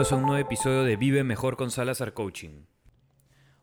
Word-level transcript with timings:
a 0.00 0.16
un 0.16 0.22
nuevo 0.22 0.38
episodio 0.38 0.82
de 0.82 0.96
Vive 0.96 1.24
Mejor 1.24 1.58
con 1.58 1.70
Salazar 1.70 2.14
Coaching. 2.14 2.62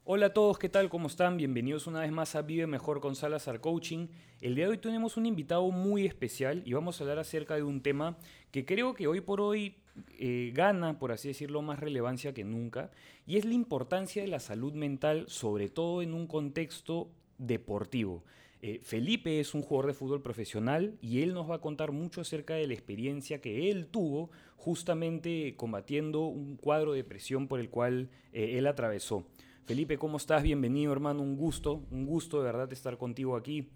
Hola 0.03 0.27
a 0.27 0.33
todos, 0.33 0.59
¿qué 0.59 0.69
tal? 0.69 0.87
¿Cómo 0.87 1.07
están? 1.07 1.35
Bienvenidos 1.35 1.87
una 1.87 2.01
vez 2.01 2.11
más 2.11 2.35
a 2.35 2.43
Vive 2.43 2.67
Mejor 2.67 3.01
con 3.01 3.15
Salazar 3.15 3.59
Coaching. 3.59 4.07
El 4.39 4.53
día 4.53 4.65
de 4.65 4.71
hoy 4.71 4.77
tenemos 4.77 5.17
un 5.17 5.25
invitado 5.25 5.67
muy 5.71 6.05
especial 6.05 6.61
y 6.63 6.73
vamos 6.73 7.01
a 7.01 7.03
hablar 7.03 7.17
acerca 7.17 7.55
de 7.55 7.63
un 7.63 7.81
tema 7.81 8.17
que 8.51 8.65
creo 8.65 8.93
que 8.93 9.07
hoy 9.07 9.19
por 9.19 9.41
hoy 9.41 9.77
eh, 10.19 10.51
gana, 10.53 10.99
por 10.99 11.11
así 11.11 11.27
decirlo, 11.27 11.63
más 11.63 11.79
relevancia 11.79 12.35
que 12.35 12.43
nunca, 12.43 12.91
y 13.25 13.37
es 13.37 13.45
la 13.45 13.55
importancia 13.55 14.21
de 14.21 14.27
la 14.27 14.39
salud 14.39 14.73
mental, 14.73 15.25
sobre 15.29 15.69
todo 15.69 16.03
en 16.03 16.13
un 16.13 16.27
contexto 16.27 17.09
deportivo. 17.39 18.23
Eh, 18.61 18.79
Felipe 18.81 19.39
es 19.39 19.53
un 19.53 19.61
jugador 19.61 19.87
de 19.87 19.93
fútbol 19.93 20.21
profesional 20.21 20.97
y 20.99 21.21
él 21.21 21.33
nos 21.33 21.49
va 21.49 21.55
a 21.55 21.61
contar 21.61 21.91
mucho 21.91 22.21
acerca 22.21 22.55
de 22.55 22.65
la 22.65 22.73
experiencia 22.73 23.39
que 23.39 23.69
él 23.69 23.87
tuvo 23.87 24.31
justamente 24.55 25.55
combatiendo 25.55 26.25
un 26.25 26.57
cuadro 26.57 26.93
de 26.93 27.03
presión 27.03 27.47
por 27.47 27.59
el 27.59 27.69
cual 27.69 28.09
eh, 28.33 28.57
él 28.57 28.65
atravesó. 28.65 29.27
Felipe, 29.65 29.97
¿cómo 29.97 30.17
estás? 30.17 30.41
Bienvenido, 30.41 30.91
hermano. 30.91 31.21
Un 31.21 31.37
gusto, 31.37 31.83
un 31.91 32.05
gusto 32.05 32.39
de 32.39 32.45
verdad 32.45 32.71
estar 32.73 32.97
contigo 32.97 33.35
aquí. 33.35 33.69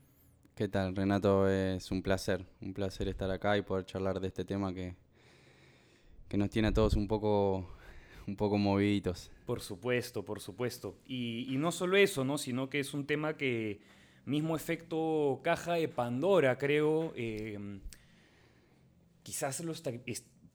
¿Qué 0.56 0.68
tal, 0.68 0.96
Renato? 0.96 1.48
Es 1.48 1.92
un 1.92 2.02
placer, 2.02 2.46
un 2.62 2.74
placer 2.74 3.08
estar 3.08 3.30
acá 3.30 3.58
y 3.58 3.62
poder 3.62 3.86
charlar 3.86 4.20
de 4.20 4.28
este 4.28 4.46
tema 4.46 4.74
que, 4.74 4.96
que 6.28 6.38
nos 6.38 6.50
tiene 6.50 6.70
a 6.70 6.74
todos 6.74 6.96
un 6.96 7.08
poco, 7.08 7.68
un 8.26 8.36
poco 8.36 8.58
moviditos. 8.58 9.32
Por 9.46 9.62
supuesto, 9.62 10.26
por 10.26 10.40
supuesto. 10.40 10.96
Y, 11.06 11.46
y 11.54 11.58
no 11.58 11.72
solo 11.72 11.98
eso, 11.98 12.24
¿no? 12.24 12.38
Sino 12.38 12.70
que 12.70 12.80
es 12.80 12.94
un 12.94 13.06
tema 13.06 13.38
que 13.38 13.80
mismo 14.26 14.56
efecto 14.56 15.40
caja 15.44 15.74
de 15.74 15.88
Pandora, 15.88 16.58
creo. 16.58 17.14
Eh, 17.16 17.80
quizás 19.24 19.64
lo 19.64 19.74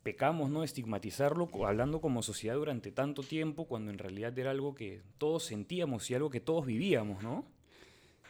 pecamos, 0.02 0.50
¿no? 0.50 0.62
Estigmatizarlo, 0.62 1.48
hablando 1.66 2.00
como 2.00 2.22
sociedad 2.22 2.54
durante 2.54 2.92
tanto 2.92 3.22
tiempo, 3.22 3.66
cuando 3.66 3.90
en 3.90 3.98
realidad 3.98 4.38
era 4.38 4.52
algo 4.52 4.74
que 4.74 5.02
todos 5.18 5.44
sentíamos 5.44 6.08
y 6.10 6.14
algo 6.14 6.30
que 6.30 6.40
todos 6.40 6.64
vivíamos, 6.64 7.22
¿no? 7.22 7.44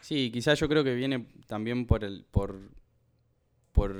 Sí, 0.01 0.31
quizás 0.31 0.59
yo 0.59 0.67
creo 0.67 0.83
que 0.83 0.95
viene 0.95 1.27
también 1.47 1.85
por 1.85 2.03
el, 2.03 2.25
por, 2.31 2.59
por 3.73 3.95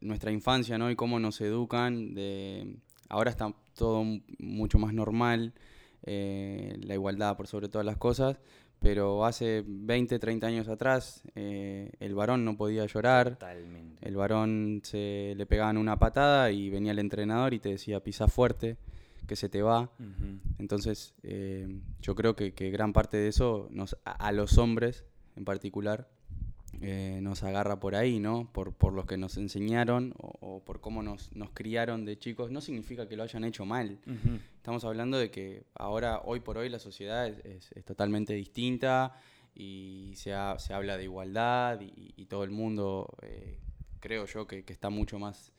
nuestra 0.00 0.32
infancia, 0.32 0.76
¿no? 0.78 0.90
Y 0.90 0.96
cómo 0.96 1.18
nos 1.18 1.40
educan. 1.40 2.14
De, 2.14 2.76
ahora 3.08 3.30
está 3.30 3.54
todo 3.74 4.04
mucho 4.38 4.78
más 4.78 4.92
normal, 4.92 5.54
eh, 6.04 6.76
la 6.82 6.94
igualdad 6.94 7.36
por 7.36 7.46
sobre 7.46 7.68
todas 7.68 7.86
las 7.86 7.96
cosas, 7.96 8.38
pero 8.80 9.24
hace 9.24 9.64
20, 9.66 10.18
30 10.18 10.46
años 10.46 10.68
atrás 10.68 11.22
eh, 11.34 11.90
el 12.00 12.14
varón 12.14 12.44
no 12.44 12.56
podía 12.56 12.86
llorar, 12.86 13.30
Totalmente. 13.30 14.06
el 14.06 14.16
varón 14.16 14.80
se 14.84 15.34
le 15.36 15.46
pegaban 15.46 15.76
una 15.76 15.98
patada 15.98 16.50
y 16.50 16.70
venía 16.70 16.92
el 16.92 16.98
entrenador 16.98 17.54
y 17.54 17.58
te 17.58 17.70
decía 17.70 18.00
pisa 18.00 18.28
fuerte, 18.28 18.76
que 19.26 19.36
se 19.36 19.48
te 19.48 19.62
va. 19.62 19.90
Entonces 20.58 21.14
eh, 21.22 21.68
yo 22.00 22.14
creo 22.14 22.34
que, 22.34 22.50
gran 22.70 22.92
parte 22.92 23.16
de 23.16 23.28
eso 23.28 23.68
nos, 23.70 23.96
a, 24.04 24.32
los 24.32 24.58
hombres 24.58 25.04
en 25.36 25.44
particular 25.44 26.08
eh, 26.80 27.18
nos 27.22 27.42
agarra 27.42 27.80
por 27.80 27.94
ahí, 27.94 28.20
¿no? 28.20 28.48
Por, 28.52 28.72
por 28.72 28.92
los 28.92 29.06
que 29.06 29.16
nos 29.16 29.36
enseñaron 29.36 30.14
o, 30.18 30.62
por 30.64 30.80
cómo 30.80 31.02
nos, 31.02 31.34
nos, 31.34 31.50
criaron 31.50 32.04
de 32.04 32.18
chicos. 32.18 32.50
No 32.50 32.60
significa 32.60 33.08
que 33.08 33.16
lo 33.16 33.24
hayan 33.24 33.44
hecho 33.44 33.64
mal. 33.64 33.98
Estamos 34.56 34.84
hablando 34.84 35.18
de 35.18 35.30
que 35.30 35.64
ahora, 35.74 36.20
hoy 36.24 36.40
por 36.40 36.58
hoy, 36.58 36.68
la 36.68 36.78
sociedad 36.78 37.26
es, 37.26 37.72
es, 37.72 37.84
totalmente 37.84 38.34
distinta 38.34 39.14
y 39.54 40.12
se, 40.14 40.32
se, 40.58 40.72
habla 40.72 40.96
de 40.96 41.04
igualdad 41.04 41.80
y, 41.80 42.26
todo 42.26 42.44
el 42.44 42.50
mundo, 42.50 43.08
eh, 43.22 43.58
creo 44.00 44.26
yo, 44.26 44.46
que, 44.46 44.64
que, 44.64 44.72
está 44.72 44.90
mucho 44.90 45.18
más... 45.18 45.52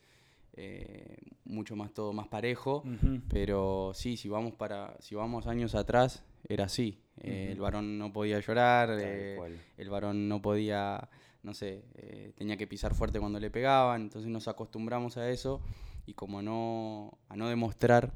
Eh, 0.54 1.16
mucho 1.44 1.76
más 1.76 1.94
todo 1.94 2.12
más 2.12 2.26
parejo 2.26 2.82
pero 3.28 3.92
sí 3.94 4.16
si 4.16 4.28
vamos 4.28 4.52
para 4.54 4.96
si 5.00 5.14
vamos 5.14 5.46
años 5.46 5.76
atrás 5.76 6.24
era 6.48 6.64
así 6.64 6.98
eh, 7.22 7.50
el 7.52 7.60
varón 7.60 7.98
no 7.98 8.12
podía 8.12 8.40
llorar, 8.40 8.96
eh, 8.98 9.38
el 9.76 9.90
varón 9.90 10.28
no 10.28 10.40
podía, 10.40 11.08
no 11.42 11.52
sé, 11.52 11.84
eh, 11.94 12.32
tenía 12.34 12.56
que 12.56 12.66
pisar 12.66 12.94
fuerte 12.94 13.20
cuando 13.20 13.38
le 13.38 13.50
pegaban, 13.50 14.02
entonces 14.02 14.30
nos 14.30 14.48
acostumbramos 14.48 15.18
a 15.18 15.28
eso 15.30 15.60
y 16.06 16.14
como 16.14 16.40
no, 16.40 17.18
a 17.28 17.36
no 17.36 17.48
demostrar 17.48 18.14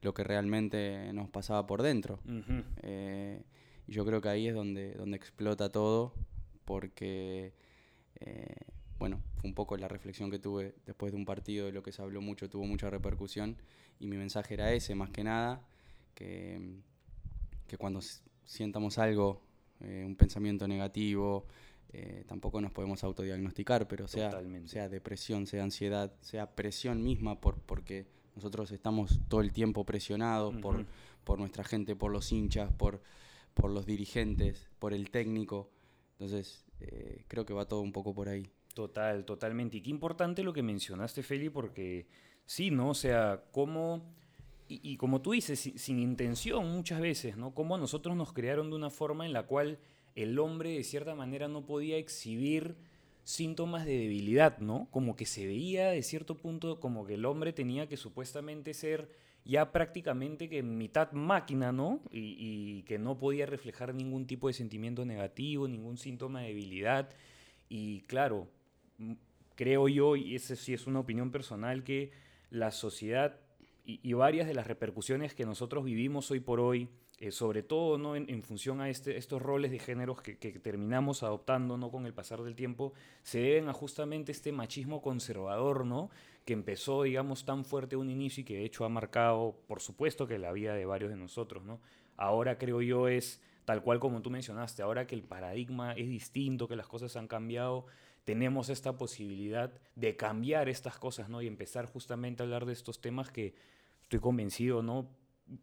lo 0.00 0.14
que 0.14 0.24
realmente 0.24 1.12
nos 1.12 1.28
pasaba 1.28 1.66
por 1.66 1.82
dentro. 1.82 2.18
y 3.86 3.92
yo 3.92 4.04
creo 4.04 4.20
que 4.20 4.28
ahí 4.28 4.48
es 4.48 4.54
donde, 4.54 4.94
donde 4.94 5.16
explota 5.16 5.70
todo, 5.70 6.14
porque, 6.64 7.52
bueno, 8.98 9.20
fue 9.36 9.48
un 9.48 9.54
poco 9.54 9.76
la 9.76 9.88
reflexión 9.88 10.30
que 10.30 10.38
tuve 10.38 10.74
después 10.86 11.12
de 11.12 11.18
un 11.18 11.26
partido 11.26 11.66
de 11.66 11.72
lo 11.72 11.82
que 11.82 11.92
se 11.92 12.00
habló 12.00 12.22
mucho, 12.22 12.48
tuvo 12.48 12.64
mucha 12.64 12.88
repercusión, 12.88 13.58
y 14.00 14.06
mi 14.06 14.16
mensaje 14.16 14.54
era 14.54 14.72
ese, 14.72 14.94
más 14.94 15.10
que 15.10 15.24
nada, 15.24 15.60
que, 16.14 16.80
que 17.66 17.76
cuando 17.76 18.00
sientamos 18.46 18.98
algo, 18.98 19.42
eh, 19.80 20.04
un 20.06 20.16
pensamiento 20.16 20.66
negativo, 20.66 21.46
eh, 21.92 22.24
tampoco 22.26 22.60
nos 22.60 22.72
podemos 22.72 23.04
autodiagnosticar, 23.04 23.86
pero 23.86 24.08
sea, 24.08 24.40
sea 24.64 24.88
depresión, 24.88 25.46
sea 25.46 25.62
ansiedad, 25.62 26.12
sea 26.20 26.54
presión 26.54 27.02
misma, 27.02 27.40
por, 27.40 27.58
porque 27.60 28.06
nosotros 28.34 28.70
estamos 28.70 29.20
todo 29.28 29.40
el 29.40 29.52
tiempo 29.52 29.84
presionados 29.84 30.54
por, 30.56 30.86
por 31.24 31.38
nuestra 31.38 31.64
gente, 31.64 31.96
por 31.96 32.10
los 32.10 32.32
hinchas, 32.32 32.72
por, 32.72 33.02
por 33.54 33.70
los 33.70 33.86
dirigentes, 33.86 34.68
por 34.78 34.92
el 34.92 35.10
técnico. 35.10 35.70
Entonces, 36.12 36.64
eh, 36.80 37.24
creo 37.28 37.46
que 37.46 37.54
va 37.54 37.66
todo 37.66 37.80
un 37.80 37.92
poco 37.92 38.14
por 38.14 38.28
ahí. 38.28 38.50
Total, 38.74 39.24
totalmente. 39.24 39.78
Y 39.78 39.80
qué 39.80 39.90
importante 39.90 40.42
lo 40.42 40.52
que 40.52 40.62
mencionaste, 40.62 41.22
Feli, 41.22 41.48
porque 41.48 42.06
sí, 42.44 42.70
¿no? 42.70 42.90
O 42.90 42.94
sea, 42.94 43.44
cómo 43.52 44.02
y, 44.68 44.96
como 44.96 45.22
tú 45.22 45.32
dices, 45.32 45.72
sin, 45.76 45.98
intención 46.00 46.68
muchas 46.68 47.00
veces, 47.00 47.36
¿no? 47.36 47.54
Cómo 47.54 47.76
a 47.76 47.78
nosotros 47.78 48.16
nos 48.16 48.32
crearon 48.32 48.70
de 48.70 48.76
una 48.76 48.90
forma 48.90 49.24
en 49.24 49.32
la 49.32 49.44
cual 49.44 49.78
el 50.16 50.38
hombre 50.38 50.70
de 50.70 50.82
cierta 50.82 51.14
manera 51.14 51.46
no 51.46 51.64
podía 51.64 51.98
exhibir 51.98 52.76
síntomas 53.22 53.86
de 53.86 53.96
debilidad, 53.96 54.58
¿no? 54.58 54.88
Como 54.90 55.14
que 55.14 55.24
se 55.24 55.46
veía 55.46 55.90
de 55.90 56.02
cierto 56.02 56.36
punto 56.36 56.80
como 56.80 57.06
que 57.06 57.14
el 57.14 57.24
hombre 57.26 57.52
tenía 57.52 57.88
que 57.88 57.96
supuestamente 57.96 58.74
ser 58.74 59.08
ya 59.44 59.70
prácticamente 59.70 60.48
que 60.48 60.64
mitad 60.64 61.12
máquina, 61.12 61.70
¿no? 61.70 62.00
Y, 62.10 62.36
y, 62.38 62.82
que 62.82 62.98
no 62.98 63.18
podía 63.18 63.46
reflejar 63.46 63.94
ningún 63.94 64.26
tipo 64.26 64.48
de 64.48 64.54
sentimiento 64.54 65.04
negativo, 65.04 65.68
ningún 65.68 65.96
síntoma 65.96 66.40
de 66.40 66.48
debilidad. 66.48 67.10
Y 67.68 68.00
claro, 68.02 68.48
creo 69.54 69.86
yo, 69.88 70.16
y 70.16 70.34
esa 70.34 70.56
sí 70.56 70.74
es 70.74 70.88
una 70.88 71.00
opinión 71.00 71.30
personal, 71.30 71.84
que 71.84 72.10
la 72.50 72.72
sociedad 72.72 73.38
y, 73.86 74.12
varias 74.14 74.48
de 74.48 74.54
las 74.54 74.66
repercusiones 74.66 75.32
que 75.34 75.46
nosotros 75.46 75.84
vivimos 75.84 76.30
hoy 76.32 76.40
por 76.40 76.58
hoy, 76.58 76.88
eh, 77.18 77.30
sobre 77.30 77.62
todo 77.62 77.98
¿no? 77.98 78.16
en, 78.16 78.42
función 78.42 78.80
a 78.80 78.90
este, 78.90 79.16
estos 79.16 79.40
roles 79.40 79.70
de 79.70 79.78
géneros 79.78 80.20
que, 80.20 80.34
terminamos 80.34 81.22
adoptando 81.22 81.76
¿no? 81.76 81.92
con 81.92 82.04
el 82.04 82.12
pasar 82.12 82.42
del 82.42 82.56
tiempo, 82.56 82.92
se 83.22 83.38
deben 83.38 83.68
a 83.68 83.72
justamente 83.72 84.32
este 84.32 84.50
machismo 84.50 85.00
conservador, 85.00 85.86
¿no? 85.86 86.10
que 86.44 86.52
empezó, 86.52 87.04
digamos, 87.04 87.44
tan 87.44 87.64
fuerte 87.64 87.94
a 87.94 87.98
un 87.98 88.10
inicio 88.10 88.40
y 88.40 88.44
que 88.44 88.54
de 88.54 88.64
hecho 88.64 88.84
ha 88.84 88.88
marcado, 88.88 89.56
por 89.68 89.80
supuesto, 89.80 90.26
que 90.26 90.38
la 90.38 90.52
vida 90.52 90.74
de 90.74 90.84
varios 90.84 91.10
de 91.10 91.16
nosotros. 91.16 91.64
¿no? 91.64 91.80
Ahora 92.16 92.58
creo 92.58 92.82
yo 92.82 93.06
es 93.06 93.40
tal 93.64 93.82
cual 93.82 94.00
como 94.00 94.22
tú 94.22 94.30
mencionaste, 94.30 94.82
ahora 94.82 95.06
que 95.06 95.14
el 95.14 95.22
paradigma 95.22 95.92
es 95.92 96.08
distinto, 96.08 96.66
que 96.66 96.76
las 96.76 96.86
cosas 96.86 97.16
han 97.16 97.28
cambiado, 97.28 97.86
tenemos 98.24 98.70
esta 98.70 98.96
posibilidad 98.96 99.72
de 99.94 100.16
cambiar 100.16 100.68
estas 100.68 100.98
cosas, 100.98 101.28
¿no? 101.28 101.42
Y 101.42 101.46
empezar 101.46 101.86
justamente 101.86 102.42
a 102.42 102.44
hablar 102.44 102.64
de 102.64 102.72
estos 102.72 103.00
temas 103.00 103.30
que 103.30 103.54
estoy 104.06 104.20
convencido, 104.20 104.82
¿no? 104.82 105.08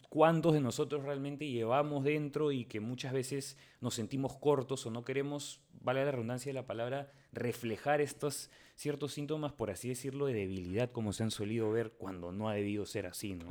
¿Cuántos 0.10 0.54
de 0.54 0.62
nosotros 0.62 1.04
realmente 1.04 1.50
llevamos 1.50 2.04
dentro 2.04 2.52
y 2.52 2.66
que 2.66 2.80
muchas 2.82 3.14
veces 3.14 3.58
nos 3.80 3.96
sentimos 3.96 4.38
cortos 4.38 4.86
o 4.86 4.92
no 4.92 5.04
queremos, 5.04 5.62
vale 5.82 6.04
la 6.04 6.12
redundancia 6.12 6.50
de 6.50 6.54
la 6.54 6.66
palabra, 6.66 7.12
reflejar 7.32 8.02
estos 8.02 8.50
ciertos 8.76 9.14
síntomas, 9.14 9.54
por 9.54 9.72
así 9.72 9.90
decirlo, 9.90 10.26
de 10.26 10.34
debilidad, 10.34 10.92
como 10.92 11.14
se 11.14 11.24
han 11.24 11.32
solido 11.32 11.72
ver 11.72 11.94
cuando 11.94 12.32
no 12.32 12.50
ha 12.50 12.54
debido 12.54 12.86
ser 12.86 13.06
así, 13.06 13.36
¿no? 13.36 13.46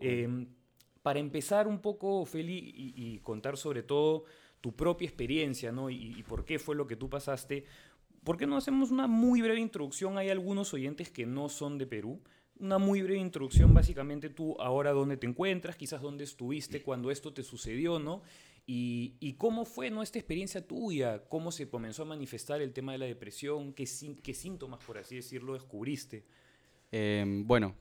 Em, 0.00 0.46
para 1.02 1.18
empezar 1.18 1.66
un 1.66 1.80
poco, 1.80 2.24
Feli, 2.24 2.72
y, 2.96 3.18
contar 3.18 3.56
sobre 3.56 3.82
todo 3.82 4.24
tu 4.60 4.74
propia 4.74 5.06
experiencia, 5.06 5.72
¿no? 5.72 5.90
Y, 5.90 6.14
y, 6.18 6.22
por 6.22 6.44
qué 6.44 6.58
fue 6.58 6.76
lo 6.76 6.86
que 6.86 6.96
tú 6.96 7.10
pasaste. 7.10 7.64
¿Por 8.22 8.36
qué 8.36 8.46
no 8.46 8.56
hacemos 8.56 8.90
una 8.90 9.06
muy 9.06 9.42
breve 9.42 9.60
introducción? 9.60 10.18
Hay 10.18 10.30
algunos 10.30 10.72
oyentes 10.72 11.10
que 11.10 11.26
no 11.26 11.48
son 11.48 11.78
de 11.78 11.86
Perú 11.86 12.22
una 12.58 12.78
muy 12.78 13.02
breve 13.02 13.20
introducción, 13.20 13.74
básicamente 13.74 14.30
tú 14.30 14.56
ahora 14.60 14.92
dónde 14.92 15.16
te 15.16 15.26
encuentras, 15.26 15.76
quizás 15.76 16.00
dónde 16.00 16.24
estuviste 16.24 16.82
cuando 16.82 17.10
esto 17.10 17.32
te 17.32 17.42
sucedió, 17.42 17.98
¿no? 17.98 18.22
Y, 18.66 19.34
cómo 19.36 19.66
fue 19.66 19.90
¿no? 19.90 20.02
esta 20.02 20.18
experiencia 20.18 20.66
tuya, 20.66 21.22
cómo 21.28 21.52
se 21.52 21.68
comenzó 21.68 22.02
a 22.02 22.06
manifestar 22.06 22.62
el 22.62 22.72
tema 22.72 22.92
de 22.92 22.98
la 22.98 23.04
depresión, 23.04 23.74
qué, 23.74 23.86
qué 24.22 24.32
síntomas, 24.32 24.82
por 24.82 24.96
así 24.96 25.16
decirlo, 25.16 25.52
descubriste. 25.52 26.24
Em, 26.90 27.46
bueno, 27.46 27.74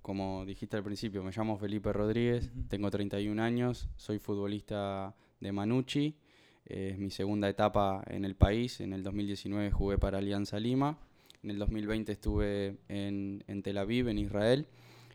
como 0.00 0.46
dijiste 0.46 0.76
al 0.78 0.84
principio, 0.84 1.22
me 1.22 1.32
llamo 1.32 1.58
Felipe 1.58 1.92
Rodríguez, 1.92 2.50
tengo 2.68 2.90
31 2.90 3.42
años, 3.42 3.90
soy 3.96 4.18
futbolista 4.18 5.14
de 5.38 5.52
Manucci, 5.52 6.16
es 6.64 6.98
mi 6.98 7.10
segunda 7.10 7.50
etapa 7.50 8.02
en 8.06 8.24
el 8.24 8.34
país, 8.34 8.80
en 8.80 8.94
el 8.94 9.02
2019 9.02 9.70
jugué 9.70 9.98
para 9.98 10.18
Alianza 10.18 10.58
Lima 10.58 10.98
en 11.42 11.50
el 11.50 11.58
2020 11.58 12.12
estuve 12.12 12.76
en, 12.88 13.62
Tel 13.62 13.78
Aviv, 13.78 14.08
en 14.08 14.18
Israel, 14.18 14.66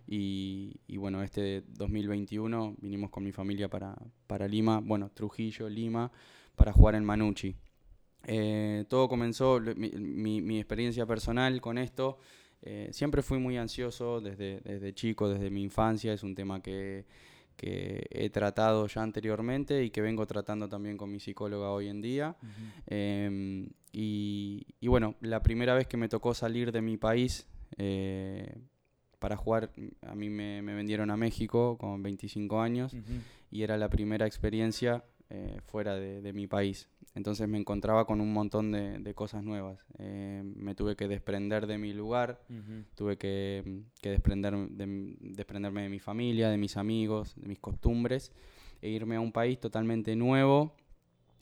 Y, 0.07 0.97
bueno, 0.97 1.21
este 1.24 1.63
2021 1.68 2.75
vinimos 2.79 3.09
con 3.09 3.24
mi 3.24 3.31
familia 3.31 3.69
para, 3.69 3.95
para 4.25 4.47
Lima, 4.47 4.79
bueno, 4.79 5.09
Trujillo, 5.13 5.69
Lima, 5.69 6.12
para 6.56 6.71
jugar 6.71 6.95
en 6.95 7.06
Manucci. 7.06 7.56
Eh, 8.25 8.85
todo 8.89 9.07
comenzó, 9.07 9.59
mi, 9.75 10.41
mi, 10.41 10.59
experiencia 10.59 11.06
personal 11.06 11.62
con 11.62 11.77
esto, 11.77 12.19
eh, 12.62 12.89
siempre 12.91 13.21
fui 13.21 13.38
muy 13.38 13.57
ansioso 13.57 14.19
desde, 14.19 14.62
desde 14.62 14.94
chico, 14.94 15.30
desde 15.30 15.50
mi 15.50 15.62
infancia, 15.62 16.13
es 16.13 16.23
un 16.23 16.35
tema 16.35 16.62
que, 16.62 17.06
que 17.57 18.07
he 18.12 18.30
tratado 18.30 18.88
ya 18.88 19.01
anteriormente 19.01 19.83
y 19.83 19.89
que 19.89 20.01
vengo 20.01 20.25
tratando 20.25 20.69
también 20.69 20.95
con 20.95 21.12
mi 21.12 21.19
psicóloga 21.19 21.71
hoy 21.71 21.88
en 21.88 22.01
día. 22.01 22.38
Em, 22.86 23.68
y, 23.92 24.65
y, 24.80 24.88
bueno, 24.88 25.15
la 25.21 25.42
primera 25.42 25.74
vez 25.74 25.88
que 25.88 25.98
me 25.98 26.07
tocó 26.07 26.33
salir 26.33 26.71
de 26.71 26.81
mi 26.81 26.98
país 26.98 27.48
eh, 27.77 28.56
para 29.19 29.36
jugar, 29.36 29.71
a 30.04 30.13
mí 30.13 30.30
me, 30.30 30.62
me, 30.62 30.75
vendieron 30.75 31.09
a 31.09 31.18
México 31.18 31.77
con 31.80 32.04
25 32.04 32.62
años 32.62 32.95
y 33.50 33.63
era 33.63 33.75
la 33.77 33.89
primera 33.89 34.27
experiencia 34.27 35.04
fuera 35.65 35.95
de, 35.95 36.21
de, 36.21 36.33
mi 36.33 36.48
país. 36.48 36.88
Entonces 37.18 37.50
me 37.50 37.58
encontraba 37.58 38.06
con 38.06 38.22
un 38.22 38.31
montón 38.31 38.72
de, 38.72 39.14
cosas 39.16 39.44
nuevas. 39.44 39.84
Eh, 39.98 40.44
me 40.56 40.75
tuve 40.75 40.96
que 40.96 41.08
desprender 41.08 41.66
de 41.66 41.80
mi 41.80 41.92
lugar, 41.92 42.40
tuve 42.94 43.18
que, 43.18 43.81
desprender 44.04 44.54
desprenderme 45.19 45.81
de 45.81 45.90
mi 45.90 45.98
familia, 45.98 46.50
de 46.50 46.58
mis 46.58 46.78
amigos, 46.78 47.34
de 47.36 47.48
mis 47.48 47.58
costumbres, 47.58 48.31
e 48.84 48.90
irme 48.90 49.16
a 49.16 49.19
un 49.19 49.31
país 49.31 49.60
totalmente 49.60 50.16
nuevo, 50.16 50.75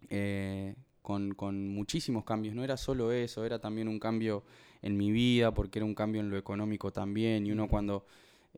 eh, 0.09 0.75
con, 1.01 1.33
con, 1.33 1.67
muchísimos 1.67 2.23
cambios. 2.23 2.55
No 2.55 2.63
era 2.63 2.77
solo 2.77 3.11
eso, 3.11 3.43
era 3.43 3.59
también 3.59 3.89
un 3.89 3.99
cambio 3.99 4.43
en 4.81 4.95
mi 4.95 5.11
vida, 5.11 5.53
porque 5.53 5.79
era 5.79 5.85
un 5.85 5.93
cambio 5.93 6.21
en 6.21 6.29
lo 6.29 6.37
económico 6.37 6.93
también. 6.93 7.45
Y 7.45 7.51
uno 7.51 7.67
cuando 7.67 8.05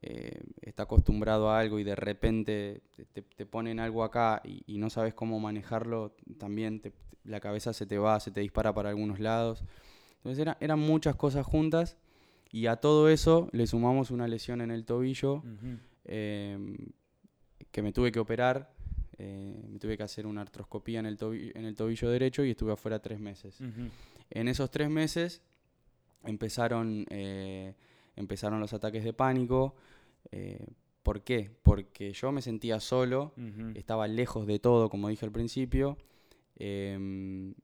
eh, 0.02 0.42
está 0.62 0.84
acostumbrado 0.84 1.50
a 1.50 1.60
algo 1.60 1.80
y 1.80 1.84
de 1.84 1.96
repente 1.96 2.82
te, 3.14 3.46
ponen 3.46 3.80
algo 3.80 4.04
acá 4.04 4.42
y, 4.44 4.78
no 4.78 4.90
sabes 4.90 5.14
cómo 5.14 5.40
manejarlo, 5.40 6.16
también 6.38 6.82
la 7.24 7.40
cabeza 7.40 7.74
se 7.74 7.86
te 7.86 7.98
va, 7.98 8.20
se 8.20 8.32
te 8.32 8.42
dispara 8.42 8.74
para 8.74 8.90
algunos 8.90 9.20
lados. 9.20 9.64
Entonces 10.18 10.56
eran 10.60 10.80
muchas 10.80 11.16
cosas 11.16 11.46
juntas 11.46 11.98
y 12.52 12.68
a 12.68 12.78
todo 12.78 13.10
eso 13.10 13.50
le 13.52 13.66
sumamos 13.66 14.12
una 14.12 14.28
lesión 14.28 14.62
en 14.62 14.72
el 14.72 14.86
tobillo 14.86 15.44
em, 16.06 16.78
que 17.72 17.82
me 17.82 17.92
tuve 17.92 18.12
que 18.12 18.20
operar. 18.20 18.72
Eh, 19.20 19.66
me 19.68 19.80
tuve 19.80 19.98
que 19.98 20.04
hacer 20.04 20.28
una 20.28 20.42
artroscopía 20.42 21.00
en 21.00 21.08
el, 21.08 21.18
en 21.56 21.66
el 21.66 21.76
tobillo 21.76 22.10
derecho 22.10 22.46
y 22.46 22.52
estuve 22.52 22.74
afuera 22.74 23.00
tres 23.00 23.20
meses. 23.20 23.60
En 24.30 24.48
esos 24.48 24.70
tres 24.70 24.90
meses 24.90 25.42
empezaron 26.24 27.06
eh, 27.10 27.74
empezaron 28.18 28.60
los 28.60 28.74
ataques 28.74 29.04
de 29.04 29.14
pánico. 29.14 29.76
Eh, 30.32 30.68
¿Por 31.04 31.24
qué? 31.24 31.56
Porque 31.64 32.12
yo 32.12 32.34
me 32.34 32.42
sentía 32.42 32.82
solo, 32.82 33.34
estaba 33.76 34.10
lejos 34.10 34.46
de 34.46 34.60
todo, 34.60 34.90
como 34.90 35.08
dije 35.08 35.26
al 35.26 35.32
principio. 35.32 35.98
Em, 36.58 37.56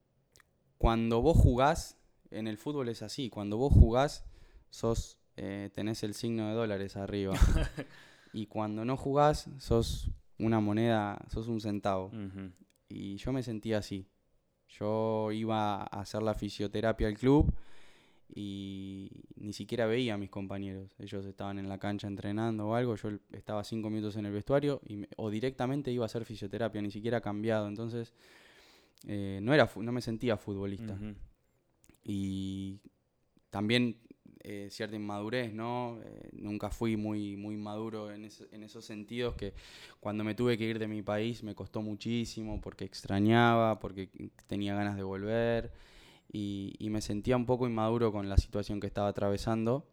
cuando 0.78 1.22
vos 1.22 1.36
jugás, 1.38 1.98
en 2.32 2.48
el 2.48 2.58
fútbol 2.58 2.88
es 2.88 3.02
así, 3.02 3.30
cuando 3.30 3.58
vos 3.58 3.74
jugás, 3.74 4.26
sos, 4.70 5.18
eh, 5.36 5.72
tenés 5.74 6.04
el 6.04 6.14
signo 6.14 6.48
de 6.48 6.54
dólares 6.54 6.96
arriba. 6.96 7.34
y 8.34 8.46
cuando 8.46 8.86
no 8.86 8.96
jugás, 8.96 9.50
sos 9.58 10.10
una 10.40 10.62
moneda, 10.62 11.20
sos 11.30 11.50
un 11.50 11.60
centavo. 11.60 12.12
Y 12.88 13.18
yo 13.18 13.34
me 13.34 13.44
sentía 13.44 13.80
así. 13.80 14.08
Yo 14.70 15.34
iba 15.34 15.82
a 15.82 15.84
hacer 15.84 16.24
la 16.24 16.34
fisioterapia 16.34 17.08
al 17.08 17.18
club 17.18 17.54
y 18.36 19.12
ni 19.36 19.54
siquiera 19.54 19.86
veía 19.86 20.16
a 20.16 20.18
mis 20.18 20.30
compañeros. 20.30 20.96
Ellos 20.98 21.26
estaban 21.26 21.60
en 21.60 21.70
la 21.70 21.78
cancha 21.78 22.08
entrenando 22.08 22.68
o 22.68 22.76
algo, 22.76 22.96
yo 22.96 23.10
estaba 23.32 23.64
cinco 23.64 23.90
minutos 23.90 24.16
en 24.16 24.26
el 24.26 24.32
vestuario 24.32 24.82
y 24.88 25.06
o 25.18 25.30
directamente 25.30 25.92
iba 25.92 26.04
a 26.06 26.08
hacer 26.08 26.26
fisioterapia, 26.26 26.82
ni 26.82 26.90
siquiera 26.90 27.22
cambiado. 27.22 27.68
Entonces 27.68 28.14
eh, 29.08 29.40
no, 29.42 29.54
era, 29.54 29.70
no 29.76 29.92
me 29.92 30.02
sentía 30.02 30.38
futbolista. 30.38 30.98
Y 32.04 32.80
también 33.52 33.98
eh, 34.40 34.68
cierta 34.72 34.96
inmadurez, 34.96 35.54
¿no? 35.54 36.00
Eh, 36.04 36.30
nunca 36.34 36.72
fui 36.72 36.98
muy, 36.98 37.38
muy 37.38 37.56
maduro 37.56 38.12
en, 38.12 38.28
en, 38.52 38.64
esos 38.64 38.84
sentidos 38.84 39.36
que 39.36 39.54
cuando 40.00 40.24
me 40.24 40.34
tuve 40.34 40.58
que 40.58 40.66
ir 40.66 40.80
de 40.80 40.88
mi 40.88 41.04
país 41.04 41.44
me 41.44 41.54
costó 41.54 41.82
muchísimo 41.82 42.60
porque 42.60 42.84
extrañaba, 42.84 43.80
porque 43.80 44.10
tenía 44.48 44.74
ganas 44.74 44.98
de 44.98 45.04
volver 45.04 45.72
y, 46.36 46.90
me 46.90 47.00
sentía 47.00 47.38
un 47.38 47.46
poco 47.46 47.68
inmaduro 47.68 48.12
con 48.12 48.28
la 48.28 48.38
situación 48.38 48.80
que 48.80 48.88
estaba 48.88 49.08
atravesando. 49.08 49.86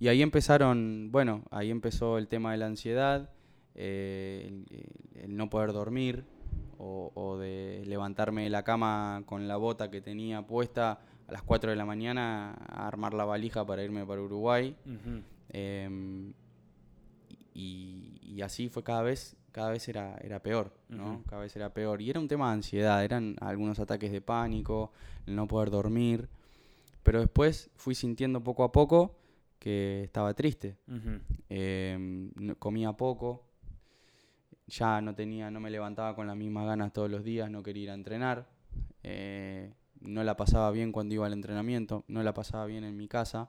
Y 0.00 0.08
ahí 0.08 0.20
empezaron, 0.20 1.10
bueno, 1.12 1.44
ahí 1.50 1.70
empezó 1.70 2.18
el 2.18 2.26
tema 2.26 2.50
de 2.52 2.58
la 2.58 2.66
ansiedad, 2.66 3.30
eh, 3.76 4.64
el, 5.14 5.36
no 5.36 5.48
poder 5.48 5.72
dormir 5.72 6.24
o, 6.78 7.38
de 7.38 7.84
levantarme 7.86 8.44
de 8.44 8.50
la 8.50 8.64
cama 8.64 9.22
con 9.26 9.48
la 9.48 9.56
bota 9.56 9.90
que 9.90 10.00
tenía 10.00 10.46
puesta 10.46 11.00
a 11.28 11.32
las 11.32 11.42
4 11.42 11.70
de 11.70 11.76
la 11.76 11.86
mañana 11.86 12.52
a 12.68 12.86
armar 12.88 13.14
la 13.14 13.24
valija 13.24 13.64
para 13.64 13.82
irme 13.82 14.04
para 14.04 14.20
Uruguay. 14.20 14.76
Em, 15.50 16.34
y, 17.54 18.18
y, 18.20 18.42
así 18.42 18.68
fue 18.68 18.82
cada 18.82 19.02
vez 19.02 19.36
cada 19.56 19.70
vez 19.70 19.88
era, 19.88 20.18
era 20.20 20.38
peor, 20.42 20.70
¿no? 20.90 21.22
Cada 21.30 21.40
vez 21.40 21.56
era 21.56 21.72
peor. 21.72 22.02
Y 22.02 22.10
era 22.10 22.20
un 22.20 22.28
tema 22.28 22.48
de 22.48 22.56
ansiedad, 22.56 23.02
eran 23.02 23.36
algunos 23.40 23.80
ataques 23.80 24.12
de 24.12 24.20
pánico, 24.20 24.92
el 25.24 25.34
no 25.34 25.48
poder 25.48 25.70
dormir. 25.70 26.28
Pero 27.02 27.20
después 27.20 27.70
fui 27.74 27.94
sintiendo 27.94 28.42
poco 28.42 28.64
a 28.64 28.70
poco 28.70 29.16
que 29.58 30.02
estaba 30.04 30.34
triste. 30.34 30.76
Em, 31.48 32.30
comía 32.58 32.92
poco, 32.92 33.46
ya 34.66 35.00
no 35.00 35.14
tenía, 35.14 35.50
no 35.50 35.58
me 35.58 35.70
levantaba 35.70 36.14
con 36.14 36.26
las 36.26 36.36
mismas 36.36 36.66
ganas 36.66 36.92
todos 36.92 37.10
los 37.10 37.24
días, 37.24 37.50
no 37.50 37.62
quería 37.62 37.84
ir 37.84 37.90
a 37.92 37.94
entrenar. 37.94 38.46
Eh, 39.02 39.72
no 40.02 40.22
la 40.22 40.36
pasaba 40.36 40.70
bien 40.70 40.92
cuando 40.92 41.14
iba 41.14 41.24
al 41.24 41.32
entrenamiento, 41.32 42.04
no 42.08 42.22
la 42.22 42.34
pasaba 42.34 42.66
bien 42.66 42.84
en 42.84 42.94
mi 42.94 43.08
casa. 43.08 43.48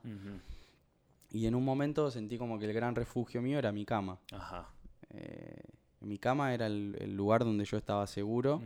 Y 1.30 1.44
en 1.44 1.54
un 1.54 1.66
momento 1.66 2.10
sentí 2.10 2.38
como 2.38 2.58
que 2.58 2.64
el 2.64 2.72
gran 2.72 2.94
refugio 2.94 3.42
mío 3.42 3.58
era 3.58 3.72
mi 3.72 3.84
cama. 3.84 4.18
Ajá. 4.32 4.70
Eh, 5.10 5.60
mi 6.00 6.18
cama 6.18 6.54
era 6.54 6.66
el, 6.66 7.14
lugar 7.16 7.44
donde 7.44 7.64
yo 7.64 7.76
estaba 7.76 8.06
seguro, 8.06 8.62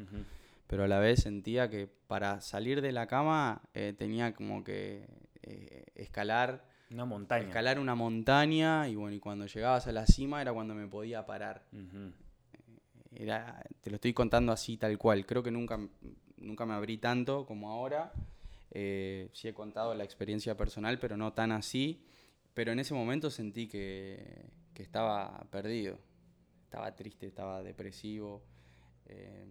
pero 0.67 0.85
a 0.85 0.89
la 0.89 0.99
vez 0.99 1.23
sentía 1.23 1.71
que 1.71 1.89
para 2.07 2.41
salir 2.41 2.81
de 2.83 2.93
la 2.93 3.07
cama 3.07 3.63
eh, 3.75 3.95
tenía 3.97 4.35
como 4.35 4.65
que 4.65 5.07
eh, 5.43 5.85
escalar 5.95 6.65
una 6.91 7.05
montaña. 7.07 7.47
Escalar 7.47 7.79
una 7.79 7.95
montaña 7.95 8.89
y 8.89 8.97
bueno, 8.97 9.17
y 9.17 9.21
cuando 9.21 9.47
llegabas 9.47 9.87
a 9.87 9.93
la 9.93 10.07
cima 10.07 10.43
era 10.43 10.53
cuando 10.53 10.75
me 10.75 10.87
podía 10.87 11.25
parar. 11.25 11.65
Era, 13.15 13.63
te 13.81 13.91
lo 13.91 13.97
estoy 13.97 14.13
contando 14.13 14.53
así 14.53 14.77
tal 14.77 14.99
cual. 14.99 15.25
Creo 15.25 15.43
que 15.43 15.51
nunca, 15.51 15.79
nunca 16.37 16.67
me 16.67 16.75
abrí 16.75 16.99
tanto 16.99 17.47
como 17.47 17.71
ahora. 17.71 18.13
Eh, 18.71 19.31
sí 19.33 19.49
he 19.49 19.55
contado 19.55 19.95
la 19.95 20.05
experiencia 20.05 20.57
personal, 20.57 20.99
pero 20.99 21.17
no 21.17 21.33
tan 21.33 21.53
así. 21.53 22.05
Pero 22.53 22.73
en 22.73 22.79
ese 22.79 22.93
momento 22.93 23.31
sentí 23.31 23.69
que, 23.69 24.51
que 24.75 24.83
estaba 24.83 25.47
perdido 25.51 25.99
estaba 26.73 26.97
triste, 26.97 27.27
estaba 27.27 27.63
depresivo. 27.63 28.43
Eh, 29.05 29.45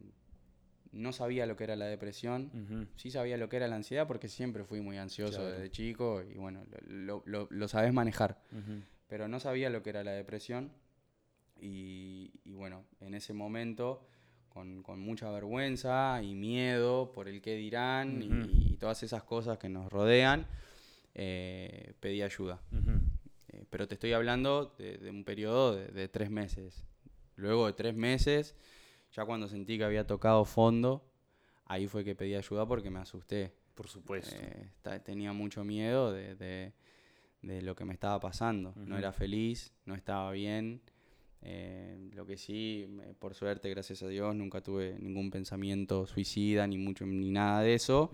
no 0.91 1.13
sabía 1.13 1.45
lo 1.45 1.55
que 1.55 1.65
era 1.65 1.75
la 1.75 1.85
depresión, 1.85 2.89
sí 2.97 3.11
sabía 3.11 3.37
lo 3.37 3.47
que 3.47 3.57
era 3.57 3.67
la 3.67 3.77
ansiedad 3.77 4.07
porque 4.07 4.27
siempre 4.27 4.65
fui 4.65 4.81
muy 4.81 4.97
ansioso 4.97 5.49
desde 5.49 5.71
chico 5.71 6.21
y 6.21 6.37
bueno, 6.37 6.65
lo, 6.85 7.23
lo, 7.25 7.67
sabes 7.69 7.93
manejar, 7.93 8.41
pero 9.07 9.29
no 9.29 9.39
sabía 9.39 9.69
lo 9.69 9.83
que 9.83 9.91
era 9.91 10.03
la 10.03 10.11
depresión 10.11 10.73
y, 11.61 12.29
bueno, 12.43 12.83
en 12.99 13.13
ese 13.13 13.31
momento, 13.31 14.05
con, 14.49 14.83
mucha 14.99 15.31
vergüenza 15.31 16.21
y 16.21 16.35
miedo 16.35 17.13
por 17.13 17.29
el 17.29 17.41
qué 17.41 17.55
dirán 17.55 18.21
y, 18.21 18.75
todas 18.75 19.01
esas 19.03 19.23
cosas 19.23 19.59
que 19.59 19.69
nos 19.69 19.89
rodean, 19.89 20.45
eh, 21.13 21.93
pedí 22.01 22.21
ayuda. 22.21 22.59
Eh, 23.47 23.63
pero 23.69 23.87
te 23.87 23.93
estoy 23.93 24.11
hablando 24.11 24.75
de, 24.77 25.09
un 25.09 25.23
periodo 25.23 25.77
de 25.77 26.09
tres 26.09 26.29
meses. 26.29 26.90
Luego 27.41 27.65
de 27.65 27.73
tres 27.73 27.95
meses, 27.95 28.55
ya 29.11 29.25
cuando 29.25 29.47
sentí 29.49 29.77
que 29.77 29.83
había 29.83 30.05
tocado 30.05 30.45
fondo, 30.45 31.03
ahí 31.65 31.87
fue 31.87 32.03
que 32.03 32.15
pedí 32.15 32.35
ayuda 32.35 32.67
porque 32.67 32.91
me 32.91 32.99
asusté. 32.99 33.51
Por 33.73 33.87
supuesto. 33.87 34.35
Eh, 34.35 34.99
tenía 35.03 35.33
mucho 35.33 35.63
miedo 35.63 36.13
de, 36.13 36.71
lo 37.41 37.75
que 37.75 37.83
me 37.83 37.93
estaba 37.93 38.19
pasando. 38.19 38.73
No 38.75 38.95
era 38.95 39.11
feliz, 39.11 39.73
no 39.85 39.95
estaba 39.95 40.31
bien. 40.31 40.81
Eh, 41.41 42.11
lo 42.13 42.27
que 42.27 42.37
sí, 42.37 42.87
por 43.17 43.33
suerte, 43.33 43.71
gracias 43.71 44.03
a 44.03 44.07
Dios, 44.07 44.35
nunca 44.35 44.61
tuve 44.61 44.99
ningún 44.99 45.31
pensamiento 45.31 46.05
suicida, 46.05 46.67
ni 46.67 46.77
mucho, 46.77 47.07
ni 47.07 47.31
nada 47.31 47.61
de 47.61 47.73
eso. 47.73 48.11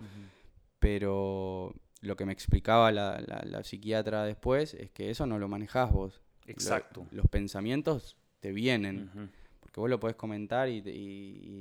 Pero 0.78 1.74
lo 2.00 2.16
que 2.16 2.24
me 2.24 2.32
explicaba 2.32 2.90
la, 2.92 3.62
psiquiatra 3.62 4.24
después 4.24 4.72
es 4.72 4.90
que 4.90 5.10
eso 5.10 5.26
no 5.26 5.38
lo 5.38 5.48
manejás 5.48 5.92
vos. 5.92 6.22
Exacto. 6.46 7.06
los 7.10 7.26
pensamientos 7.26 8.16
te 8.40 8.52
vienen. 8.52 9.10
Porque 9.60 9.80
vos 9.80 9.90
lo 9.90 10.00
podés 10.00 10.16
comentar 10.16 10.68
y 10.68 10.82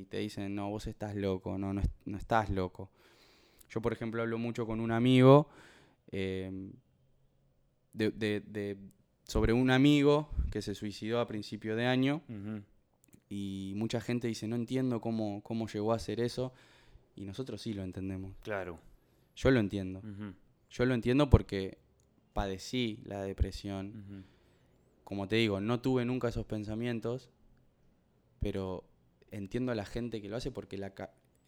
te, 0.09 0.17
dicen, 0.17 0.55
no, 0.55 0.69
vos 0.69 0.87
estás 0.87 1.15
loco, 1.15 1.57
no, 1.57 1.73
no, 1.73 2.17
estás 2.17 2.49
loco. 2.49 2.89
Yo, 3.69 3.81
por 3.81 3.93
ejemplo, 3.93 4.21
hablo 4.21 4.37
mucho 4.37 4.65
con 4.65 4.79
un 4.79 4.91
amigo 4.91 5.49
eh, 6.11 6.71
de, 7.93 8.77
sobre 9.23 9.53
un 9.53 9.71
amigo 9.71 10.29
que 10.51 10.61
se 10.61 10.73
suicidó 10.73 11.19
a 11.19 11.27
principio 11.27 11.75
de 11.75 11.85
año 11.85 12.21
y 13.29 13.73
mucha 13.75 13.99
gente 13.99 14.27
dice, 14.27 14.47
no 14.47 14.55
entiendo 14.55 15.01
cómo, 15.01 15.41
cómo 15.43 15.67
llegó 15.67 15.91
a 15.91 15.97
hacer 15.97 16.21
eso 16.21 16.53
y 17.15 17.25
nosotros 17.25 17.61
sí 17.61 17.73
lo 17.73 17.83
entendemos. 17.83 18.35
Claro. 18.43 18.79
Yo 19.35 19.51
lo 19.51 19.59
entiendo. 19.59 20.01
Yo 20.69 20.85
lo 20.85 20.93
entiendo 20.93 21.29
porque 21.29 21.77
padecí 22.33 22.99
la 23.03 23.21
depresión. 23.21 24.25
Como 25.07 25.27
te 25.27 25.37
digo, 25.37 25.61
no 25.61 25.79
tuve 25.79 26.03
nunca 26.03 26.27
esos 26.27 26.45
pensamientos, 26.45 27.29
pero 28.41 28.83
entiendo 29.31 29.71
a 29.71 29.75
la 29.75 29.85
gente 29.85 30.21
que 30.21 30.27
lo 30.27 30.35
hace 30.35 30.51
porque 30.51 30.77
la, 30.77 30.93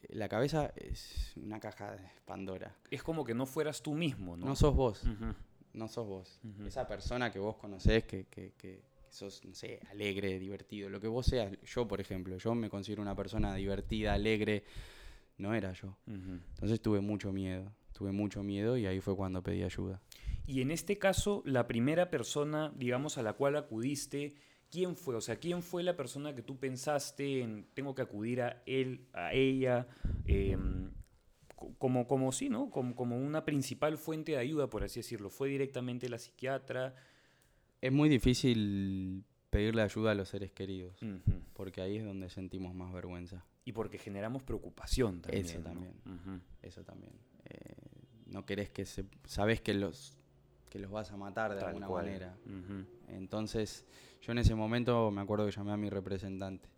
la 0.08 0.30
cabeza 0.30 0.72
es 0.78 1.34
una 1.36 1.60
caja 1.60 1.92
de 1.92 2.10
Pandora. 2.26 2.74
Es 2.90 3.04
como 3.04 3.26
que 3.26 3.34
no 3.34 3.46
fueras 3.46 3.82
tú 3.82 3.94
mismo, 3.94 4.38
¿no? 4.38 4.46
No 4.46 4.56
sos 4.56 4.74
vos 4.74 5.04
no 5.74 5.88
sos 5.88 6.08
vos. 6.08 6.40
Esa 6.66 6.88
persona 6.88 7.32
que 7.32 7.40
vos 7.40 7.56
conocés, 7.58 8.04
que, 8.04 8.26
que, 8.26 8.54
que, 8.58 8.82
sos, 9.10 9.44
no 9.46 9.54
sé, 9.54 9.80
alegre, 9.90 10.40
divertido, 10.40 10.90
lo 10.90 11.00
que 11.00 11.08
vos 11.08 11.26
seas. 11.26 11.52
Yo, 11.64 11.88
por 11.88 12.00
ejemplo, 12.00 12.38
yo 12.38 12.56
me 12.56 12.70
considero 12.70 13.02
una 13.02 13.16
persona 13.16 13.56
divertida, 13.56 14.14
alegre. 14.14 14.64
No 15.38 15.54
era 15.54 15.72
yo. 15.74 15.98
Entonces 16.06 16.82
tuve 16.82 17.00
mucho 17.00 17.32
miedo. 17.32 17.72
Tuve 18.00 18.14
mucho 18.14 18.44
miedo 18.44 18.78
y 18.78 18.86
ahí 18.86 19.02
fue 19.02 19.14
cuando 19.14 19.44
pedí 19.44 19.62
ayuda. 19.62 20.00
Y 20.48 20.62
en 20.62 20.72
este 20.72 20.98
caso, 20.98 21.44
la 21.46 21.68
primera 21.68 22.10
persona, 22.10 22.74
digamos, 22.78 23.18
a 23.18 23.24
la 23.24 23.34
cual 23.34 23.58
acudiste, 23.58 24.36
¿quién 24.72 24.96
fue? 24.96 25.16
O 25.16 25.22
sea, 25.22 25.36
¿quién 25.36 25.62
fue 25.62 25.84
la 25.84 25.98
persona 25.98 26.34
que 26.34 26.42
tú 26.42 26.58
pensaste 26.58 27.42
en 27.42 27.68
tengo 27.74 27.94
que 27.94 28.02
acudir 28.02 28.42
a 28.42 28.64
él, 28.66 29.06
a 29.12 29.34
ella? 29.34 29.90
Em, 30.26 30.92
como, 31.78 32.08
como 32.08 32.32
sí, 32.32 32.48
¿no? 32.48 32.70
Como, 32.70 32.96
como 32.96 33.18
una 33.18 33.44
principal 33.44 33.98
fuente 33.98 34.32
de 34.32 34.38
ayuda, 34.38 34.70
por 34.70 34.86
así 34.86 35.02
decirlo. 35.02 35.30
Fue 35.30 35.50
directamente 35.50 36.08
la 36.08 36.20
psiquiatra. 36.20 36.96
Es 37.82 37.92
muy 37.92 38.08
difícil 38.08 39.26
pedirle 39.50 39.82
ayuda 39.82 40.12
a 40.12 40.16
los 40.16 40.30
seres 40.30 40.54
queridos, 40.54 40.96
porque 41.52 41.82
ahí 41.82 41.98
es 41.98 42.06
donde 42.06 42.30
sentimos 42.30 42.74
más 42.74 42.94
vergüenza. 42.94 43.44
Y 43.66 43.74
porque 43.74 43.98
generamos 43.98 44.42
preocupación 44.44 45.22
también. 45.22 45.46
Eso 45.46 45.60
también. 45.60 45.94
Eso 46.62 46.84
también. 46.86 47.12
No 48.30 48.46
querés 48.46 48.70
que 48.70 48.86
se... 48.86 49.06
Sabes 49.26 49.62
que 49.62 49.74
los, 49.74 50.18
que 50.70 50.80
los 50.80 50.92
vas 50.92 51.12
a 51.12 51.18
matar 51.18 51.56
de 51.56 51.62
alguna 51.62 51.90
manera. 51.90 52.36
Entonces, 53.08 53.86
yo 54.22 54.32
en 54.32 54.40
ese 54.40 54.56
momento 54.56 55.12
me 55.12 55.22
acuerdo 55.22 55.46
que 55.46 55.52
llamé 55.52 55.72
a 55.72 55.78
mi 55.78 55.90
representante. 55.90 56.70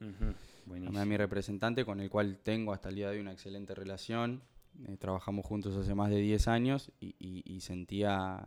Llamé 0.65 0.99
a 0.99 1.05
mi 1.05 1.17
representante 1.17 1.85
con 1.85 1.99
el 1.99 2.09
cual 2.09 2.39
tengo 2.41 2.73
hasta 2.73 2.89
el 2.89 2.95
día 2.95 3.09
de 3.09 3.15
hoy 3.15 3.21
una 3.21 3.31
excelente 3.31 3.75
relación. 3.75 4.41
Eh, 4.87 4.97
trabajamos 4.97 5.45
juntos 5.45 5.75
hace 5.75 5.93
más 5.93 6.09
de 6.09 6.17
10 6.17 6.47
años 6.47 6.91
y, 6.99 7.59
sentía 7.59 8.43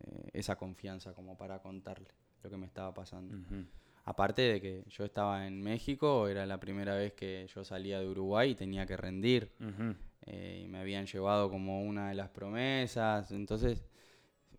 eh, 0.00 0.30
esa 0.32 0.56
confianza 0.56 1.14
como 1.14 1.36
para 1.36 1.60
contarle 1.60 2.08
lo 2.42 2.50
que 2.50 2.56
me 2.56 2.66
estaba 2.66 2.92
pasando. 2.92 3.36
Aparte 4.04 4.42
de 4.42 4.60
que 4.60 4.84
yo 4.88 5.04
estaba 5.04 5.46
en 5.46 5.62
México, 5.62 6.26
era 6.26 6.44
la 6.44 6.58
primera 6.58 6.96
vez 6.96 7.12
que 7.12 7.46
yo 7.54 7.64
salía 7.64 8.00
de 8.00 8.08
Uruguay 8.08 8.50
y 8.50 8.54
tenía 8.54 8.84
que 8.84 8.96
rendir. 8.96 9.52
Eh, 10.22 10.62
y 10.64 10.68
me 10.68 10.78
habían 10.78 11.06
llevado 11.06 11.48
como 11.48 11.82
una 11.82 12.08
de 12.08 12.14
las 12.14 12.28
promesas. 12.28 13.30
Entonces, 13.30 13.84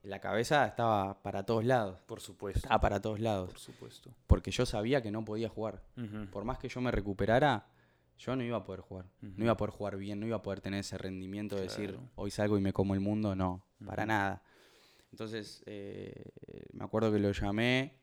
la 0.02 0.20
cabeza 0.20 0.66
estaba 0.66 1.22
para 1.22 1.46
todos 1.46 1.66
lados. 1.66 2.02
Por 2.06 2.22
supuesto. 2.22 2.60
Estaba 2.60 2.80
para 2.80 3.02
todos 3.02 3.20
lados. 3.20 3.50
Por 3.50 3.60
supuesto. 3.60 4.14
Porque 4.28 4.52
yo 4.52 4.66
sabía 4.66 5.02
que 5.02 5.12
no 5.12 5.26
podía 5.26 5.50
jugar. 5.50 5.84
Por 6.32 6.46
más 6.46 6.58
que 6.58 6.70
yo 6.70 6.80
me 6.80 6.92
recuperara, 6.92 7.68
yo 8.18 8.36
no 8.38 8.44
iba 8.44 8.58
a 8.58 8.64
poder 8.64 8.82
jugar. 8.82 9.06
No 9.22 9.44
iba 9.44 9.54
a 9.54 9.58
poder 9.58 9.74
jugar 9.74 9.98
bien, 9.98 10.22
no 10.22 10.26
iba 10.26 10.38
a 10.38 10.42
poder 10.42 10.62
tener 10.62 10.80
ese 10.80 10.98
rendimiento 10.98 11.58
de 11.58 11.64
decir, 11.64 12.00
hoy 12.16 12.32
salgo 12.32 12.58
y 12.58 12.62
me 12.62 12.72
como 12.72 12.94
el 12.94 13.02
mundo. 13.02 13.36
No, 13.36 13.66
para 13.86 14.06
nada. 14.06 14.42
Entonces, 15.12 15.64
eh, 15.66 16.32
me 16.72 16.86
acuerdo 16.86 17.12
que 17.12 17.20
lo 17.20 17.32
llamé 17.32 18.03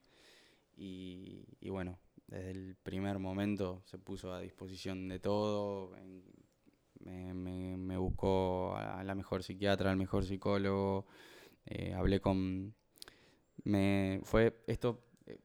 y, 0.82 1.68
bueno, 1.68 1.98
desde 2.26 2.50
el 2.52 2.76
primer 2.82 3.18
momento 3.18 3.82
se 3.84 3.98
puso 3.98 4.32
a 4.32 4.40
disposición 4.40 5.08
de 5.08 5.18
todo. 5.18 5.94
Me, 7.00 7.96
buscó 7.96 8.76
a 8.76 9.02
la 9.04 9.14
mejor 9.14 9.42
psiquiatra, 9.42 9.90
al 9.90 9.96
mejor 9.96 10.24
psicólogo. 10.24 11.06
Eh, 11.66 11.92
hablé 11.94 12.20
con... 12.20 12.74
Me, 13.64 14.20
fue, 14.24 14.62
esto 14.66 15.04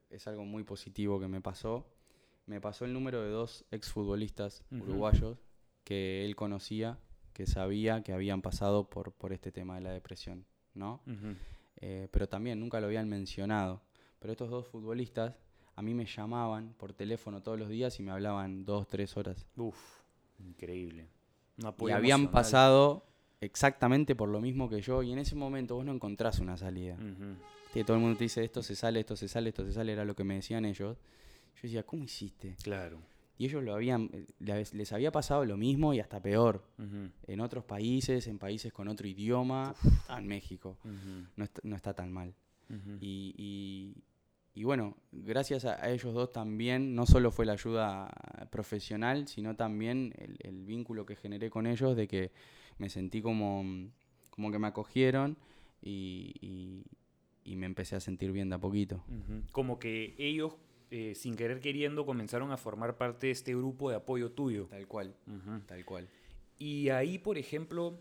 es 0.09 0.25
algo 0.27 0.45
muy 0.45 0.63
positivo 0.63 1.19
que 1.19 1.27
me 1.27 1.41
pasó 1.41 1.85
me 2.45 2.61
pasó 2.61 2.85
el 2.85 2.93
número 2.93 3.23
de 3.23 3.29
dos 3.29 3.65
exfutbolistas 3.71 4.63
uruguayos 4.71 5.37
que 5.83 6.25
él 6.25 6.35
conocía, 6.35 6.99
que 7.33 7.47
sabía 7.47 8.03
que 8.03 8.13
habían 8.13 8.41
pasado 8.41 8.89
por, 8.89 9.13
por 9.13 9.33
este 9.33 9.51
tema 9.51 9.75
de 9.75 9.81
la 9.81 9.91
depresión, 9.91 10.45
¿no? 10.73 11.01
Eh, 11.77 12.07
pero 12.11 12.29
también 12.29 12.59
nunca 12.59 12.79
lo 12.79 12.87
habían 12.87 13.09
mencionado. 13.09 13.81
Pero 14.25 14.31
estos 14.31 14.49
dos 14.49 14.65
futbolistas 14.65 15.35
a 15.75 15.83
mí 15.83 15.93
me 15.93 16.07
llamaban 16.07 16.73
por 16.79 16.93
teléfono 16.93 17.43
todos 17.43 17.59
los 17.59 17.69
días 17.69 17.99
y 17.99 18.01
me 18.01 18.09
hablaban 18.09 18.65
dos, 18.65 18.87
tres 18.87 19.15
horas. 19.17 19.45
Uf, 19.55 19.77
increíble. 20.39 21.07
y 21.59 21.91
habían 21.91 22.31
pasado 22.31 23.05
exactamente 23.39 24.15
por 24.15 24.29
lo 24.29 24.41
mismo 24.41 24.67
que 24.67 24.81
yo 24.81 25.03
y 25.03 25.11
en 25.11 25.19
ese 25.19 25.35
momento 25.35 25.75
vos 25.75 25.85
no 25.85 25.93
encontrás 25.93 26.39
una 26.39 26.57
salida. 26.57 26.97
todo 27.85 27.97
el 27.97 28.01
mundo 28.01 28.17
te 28.17 28.23
dice 28.23 28.43
esto 28.43 28.63
se 28.63 28.75
sale, 28.75 29.01
esto 29.01 29.15
se 29.15 29.27
sale, 29.27 29.49
esto 29.49 29.63
se 29.63 29.73
sale, 29.73 29.93
era 29.93 30.03
lo 30.03 30.15
que 30.15 30.23
me 30.23 30.33
decían 30.33 30.65
ellos. 30.65 30.97
Yo 31.57 31.61
decía, 31.61 31.83
¿cómo 31.83 32.03
hiciste? 32.03 32.55
Claro. 32.63 32.97
Y 33.37 33.45
ellos 33.45 33.63
lo 33.63 33.75
habían, 33.75 34.09
eh, 34.11 34.25
les 34.39 34.91
había 34.91 35.11
pasado 35.11 35.45
lo 35.45 35.55
mismo 35.55 35.93
y 35.93 35.99
hasta 35.99 36.19
peor. 36.19 36.63
En 37.27 37.41
otros 37.41 37.63
países, 37.63 38.25
en 38.25 38.39
países 38.39 38.73
con 38.73 38.87
otro 38.87 39.07
idioma, 39.07 39.75
en 40.09 40.25
México. 40.25 40.79
no, 41.35 41.75
está, 41.75 41.93
tan 41.93 42.11
mal. 42.11 42.33
y, 42.99 43.93
bueno, 44.63 44.95
gracias 45.11 45.65
a, 45.65 45.89
ellos 45.91 46.13
dos 46.13 46.31
también, 46.31 46.95
no 46.95 47.05
solo 47.05 47.31
fue 47.31 47.45
la 47.45 47.53
ayuda 47.53 48.09
profesional, 48.51 49.27
sino 49.27 49.55
también 49.55 50.13
el, 50.39 50.63
vínculo 50.65 51.05
que 51.05 51.15
generé 51.15 51.49
con 51.49 51.67
ellos 51.67 51.95
de 51.95 52.07
que 52.07 52.31
me 52.77 52.89
sentí 52.89 53.21
como, 53.21 53.63
como 54.29 54.51
que 54.51 54.59
me 54.59 54.67
acogieron 54.67 55.37
y, 55.81 56.83
y 57.43 57.55
me 57.57 57.65
empecé 57.65 57.95
a 57.95 57.99
sentir 57.99 58.31
bien 58.31 58.49
de 58.49 58.55
a 58.55 58.59
poquito. 58.59 59.03
Como 59.51 59.77
que 59.77 60.15
ellos 60.17 60.55
eh, 60.91 61.13
sin 61.15 61.35
querer 61.35 61.59
queriendo, 61.61 62.05
comenzaron 62.05 62.51
a 62.51 62.57
formar 62.57 62.97
parte 62.97 63.27
de 63.27 63.31
este 63.31 63.55
grupo 63.55 63.89
de 63.89 63.97
apoyo 63.97 64.31
tuyo. 64.31 64.67
Tal 64.67 64.87
cual, 64.87 65.15
tal 65.65 65.83
cual. 65.83 66.09
Y 66.57 66.89
ahí, 66.89 67.17
por 67.17 67.37
ejemplo, 67.37 67.99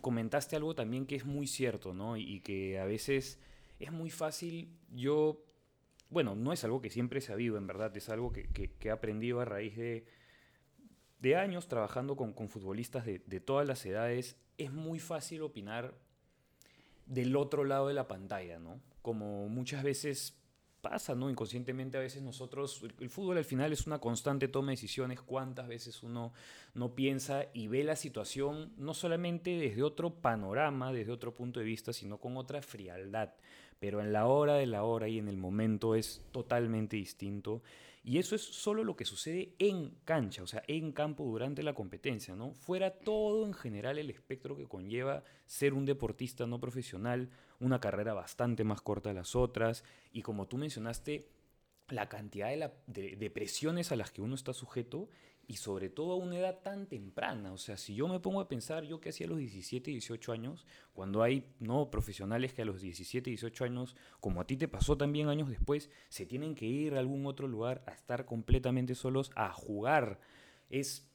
comentaste 0.00 0.56
algo 0.56 0.74
también 0.74 1.06
que 1.06 1.16
es 1.16 1.24
muy 1.24 1.46
cierto, 1.46 1.92
¿no? 1.92 2.16
Y, 2.16 2.40
que 2.40 2.78
a 2.78 2.84
veces 2.84 3.40
es 3.78 3.92
muy 3.92 4.10
fácil, 4.10 4.76
yo, 4.90 5.44
bueno, 6.10 6.34
no 6.34 6.52
es 6.52 6.64
algo 6.64 6.80
que 6.80 6.90
siempre 6.90 7.22
ha 7.28 7.34
visto, 7.34 7.56
en 7.56 7.66
verdad, 7.66 7.96
es 7.96 8.08
algo 8.08 8.32
que, 8.32 8.48
he 8.80 8.90
aprendido 8.90 9.40
a 9.40 9.44
raíz 9.44 9.76
de, 9.76 10.06
de 11.20 11.36
años 11.36 11.68
trabajando 11.68 12.16
con, 12.16 12.34
futbolistas 12.48 13.04
de, 13.04 13.20
de 13.26 13.40
todas 13.40 13.66
las 13.66 13.84
edades, 13.86 14.36
es 14.58 14.72
muy 14.72 14.98
fácil 14.98 15.42
opinar 15.42 15.94
del 17.06 17.36
otro 17.36 17.64
lado 17.64 17.88
de 17.88 17.94
la 17.94 18.08
pantalla, 18.08 18.58
¿no? 18.58 18.80
Como 19.02 19.48
muchas 19.48 19.84
veces 19.84 20.36
pasa, 20.88 21.14
¿no? 21.14 21.28
Inconscientemente 21.28 21.98
a 21.98 22.00
veces 22.00 22.22
nosotros, 22.22 22.82
el, 23.00 23.10
fútbol 23.10 23.38
al 23.38 23.44
final 23.44 23.72
es 23.72 23.86
una 23.86 23.98
constante 23.98 24.46
toma 24.46 24.68
de 24.68 24.74
decisiones, 24.74 25.20
cuántas 25.20 25.66
veces 25.66 26.02
uno 26.02 26.32
no 26.74 26.94
piensa 26.94 27.46
y 27.52 27.66
ve 27.66 27.82
la 27.82 27.96
situación 27.96 28.72
no 28.76 28.94
solamente 28.94 29.50
desde 29.50 29.82
otro 29.82 30.14
panorama, 30.20 30.92
desde 30.92 31.10
otro 31.10 31.34
punto 31.34 31.58
de 31.58 31.66
vista, 31.66 31.92
sino 31.92 32.18
con 32.18 32.36
otra 32.36 32.62
frialdad. 32.62 33.34
Pero 33.78 34.00
en 34.00 34.12
la 34.12 34.26
hora 34.26 34.54
de 34.54 34.66
la 34.66 34.84
hora 34.84 35.08
y 35.08 35.18
en 35.18 35.28
el 35.28 35.36
momento 35.36 35.94
es 35.94 36.22
totalmente 36.32 36.96
distinto. 36.96 37.62
Y 38.02 38.18
eso 38.18 38.36
es 38.36 38.42
solo 38.42 38.84
lo 38.84 38.94
que 38.94 39.04
sucede 39.04 39.54
en 39.58 39.90
cancha, 40.04 40.44
o 40.44 40.46
sea, 40.46 40.62
en 40.68 40.92
campo 40.92 41.24
durante 41.24 41.64
la 41.64 41.74
competencia, 41.74 42.36
¿no? 42.36 42.54
Fuera 42.54 42.92
todo 43.00 43.44
en 43.44 43.52
general 43.52 43.98
el 43.98 44.10
espectro 44.10 44.56
que 44.56 44.68
conlleva 44.68 45.24
ser 45.44 45.74
un 45.74 45.84
deportista 45.84 46.46
no 46.46 46.60
profesional, 46.60 47.30
una 47.58 47.80
carrera 47.80 48.14
bastante 48.14 48.62
más 48.62 48.80
corta 48.80 49.08
de 49.08 49.16
las 49.16 49.34
otras, 49.34 49.82
y 50.12 50.22
como 50.22 50.46
tú 50.46 50.56
mencionaste, 50.56 51.26
la 51.88 52.08
cantidad 52.08 52.50
de, 52.86 53.30
presiones 53.30 53.92
a 53.92 53.96
las 53.96 54.10
que 54.10 54.22
uno 54.22 54.34
está 54.34 54.52
sujeto 54.52 55.08
y 55.48 55.56
sobre 55.56 55.88
todo 55.90 56.12
a 56.12 56.16
una 56.16 56.38
edad 56.38 56.60
tan 56.62 56.86
temprana. 56.86 57.52
O 57.52 57.58
sea, 57.58 57.76
si 57.76 57.94
yo 57.94 58.08
me 58.08 58.20
pongo 58.20 58.40
a 58.40 58.48
pensar, 58.48 58.84
yo 58.84 59.00
que 59.00 59.10
hacía 59.10 59.26
a 59.26 59.30
los 59.30 59.38
17, 59.38 59.90
18 59.90 60.32
años, 60.32 60.66
cuando 60.92 61.22
hay 61.22 61.44
no 61.60 61.90
profesionales 61.90 62.52
que 62.52 62.62
a 62.62 62.64
los 62.64 62.80
17, 62.80 63.30
18 63.30 63.64
años, 63.64 63.96
como 64.20 64.40
a 64.40 64.46
ti 64.46 64.56
te 64.56 64.68
pasó 64.68 64.96
también 64.96 65.28
años 65.28 65.48
después, 65.48 65.90
se 66.08 66.26
tienen 66.26 66.54
que 66.54 66.66
ir 66.66 66.94
a 66.94 66.98
algún 66.98 67.26
otro 67.26 67.46
lugar 67.46 67.84
a 67.86 67.92
estar 67.92 68.24
completamente 68.24 68.94
solos, 68.94 69.30
a 69.36 69.52
jugar. 69.52 70.18
Es, 70.68 71.08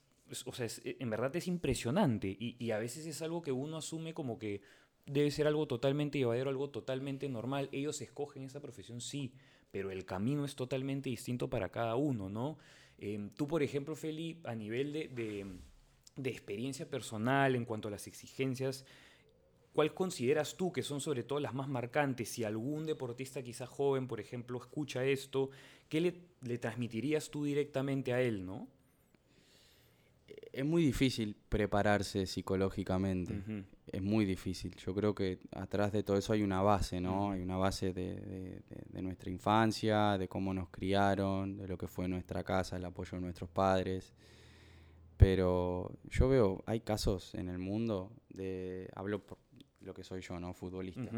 o 0.46 0.52
sea, 0.52 0.66
en 0.84 1.10
verdad 1.10 1.36
es 1.36 1.46
impresionante 1.46 2.28
y, 2.28 2.56
y 2.58 2.70
a 2.70 2.78
veces 2.78 3.06
es 3.06 3.20
algo 3.20 3.42
que 3.42 3.52
uno 3.52 3.76
asume 3.76 4.14
como 4.14 4.38
que 4.38 4.62
debe 5.04 5.30
ser 5.30 5.46
algo 5.46 5.66
totalmente 5.66 6.18
llevadero, 6.18 6.48
algo 6.48 6.70
totalmente 6.70 7.28
normal. 7.28 7.68
Ellos 7.72 8.00
escogen 8.00 8.44
esa 8.44 8.60
profesión, 8.60 9.02
sí, 9.02 9.34
pero 9.70 9.90
el 9.90 10.04
camino 10.04 10.44
es 10.44 10.54
totalmente 10.54 11.10
distinto 11.10 11.50
para 11.50 11.70
cada 11.70 11.96
uno, 11.96 12.28
¿no? 12.28 12.58
Em, 13.04 13.30
tú, 13.30 13.48
por 13.48 13.64
ejemplo, 13.64 13.96
Feli, 13.96 14.40
a 14.44 14.54
nivel 14.54 14.92
de, 14.92 15.08
de, 16.14 16.30
experiencia 16.30 16.88
personal 16.88 17.56
en 17.56 17.64
cuanto 17.64 17.88
a 17.88 17.90
las 17.90 18.06
exigencias, 18.06 18.84
¿cuál 19.72 19.92
consideras 19.92 20.56
tú 20.56 20.72
que 20.72 20.84
son 20.84 21.00
sobre 21.00 21.24
todo 21.24 21.40
las 21.40 21.52
más 21.52 21.66
marcantes? 21.66 22.28
Si 22.28 22.44
algún 22.44 22.86
deportista 22.86 23.42
quizás 23.42 23.68
joven, 23.68 24.06
por 24.06 24.20
ejemplo, 24.20 24.56
escucha 24.56 25.04
esto, 25.04 25.50
¿qué 25.88 26.00
le, 26.00 26.14
le 26.42 26.58
transmitirías 26.58 27.28
tú 27.28 27.42
directamente 27.42 28.12
a 28.12 28.22
él, 28.22 28.46
no? 28.46 28.68
Es 30.52 30.64
muy 30.66 30.84
difícil 30.84 31.34
prepararse 31.48 32.26
psicológicamente. 32.26 33.64
Es 33.86 34.02
muy 34.02 34.26
difícil. 34.26 34.74
Yo 34.76 34.94
creo 34.94 35.14
que 35.14 35.38
atrás 35.52 35.92
de 35.92 36.02
todo 36.02 36.18
eso 36.18 36.32
hay 36.34 36.42
una 36.42 36.60
base, 36.60 37.00
¿no? 37.00 37.32
Hay 37.32 37.40
una 37.40 37.56
base 37.56 37.92
de, 37.92 38.62
nuestra 38.92 39.30
infancia, 39.30 40.18
de 40.18 40.28
cómo 40.28 40.52
nos 40.52 40.68
criaron, 40.68 41.56
de 41.56 41.66
lo 41.66 41.78
que 41.78 41.86
fue 41.86 42.06
nuestra 42.06 42.44
casa, 42.44 42.76
el 42.76 42.84
apoyo 42.84 43.16
de 43.16 43.22
nuestros 43.22 43.48
padres. 43.48 44.12
Pero 45.16 45.90
yo 46.10 46.28
veo, 46.28 46.62
hay 46.66 46.80
casos 46.80 47.34
en 47.34 47.48
el 47.48 47.58
mundo 47.58 48.12
de. 48.28 48.90
Hablo 48.94 49.24
por 49.24 49.38
lo 49.80 49.94
que 49.94 50.04
soy 50.04 50.20
yo, 50.20 50.38
¿no? 50.38 50.52
Futbolista. 50.52 51.10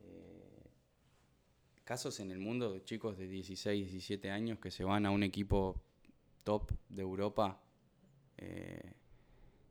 Eh, 0.00 0.64
casos 1.84 2.20
en 2.20 2.30
el 2.30 2.38
mundo 2.38 2.72
de 2.72 2.84
chicos 2.84 3.16
de 3.16 3.26
16, 3.26 3.90
17 3.90 4.30
años 4.30 4.58
que 4.58 4.70
se 4.70 4.84
van 4.84 5.06
a 5.06 5.10
un 5.10 5.22
equipo 5.22 5.80
top 6.44 6.72
de 6.88 7.02
Europa 7.02 7.60
eh, 8.40 8.94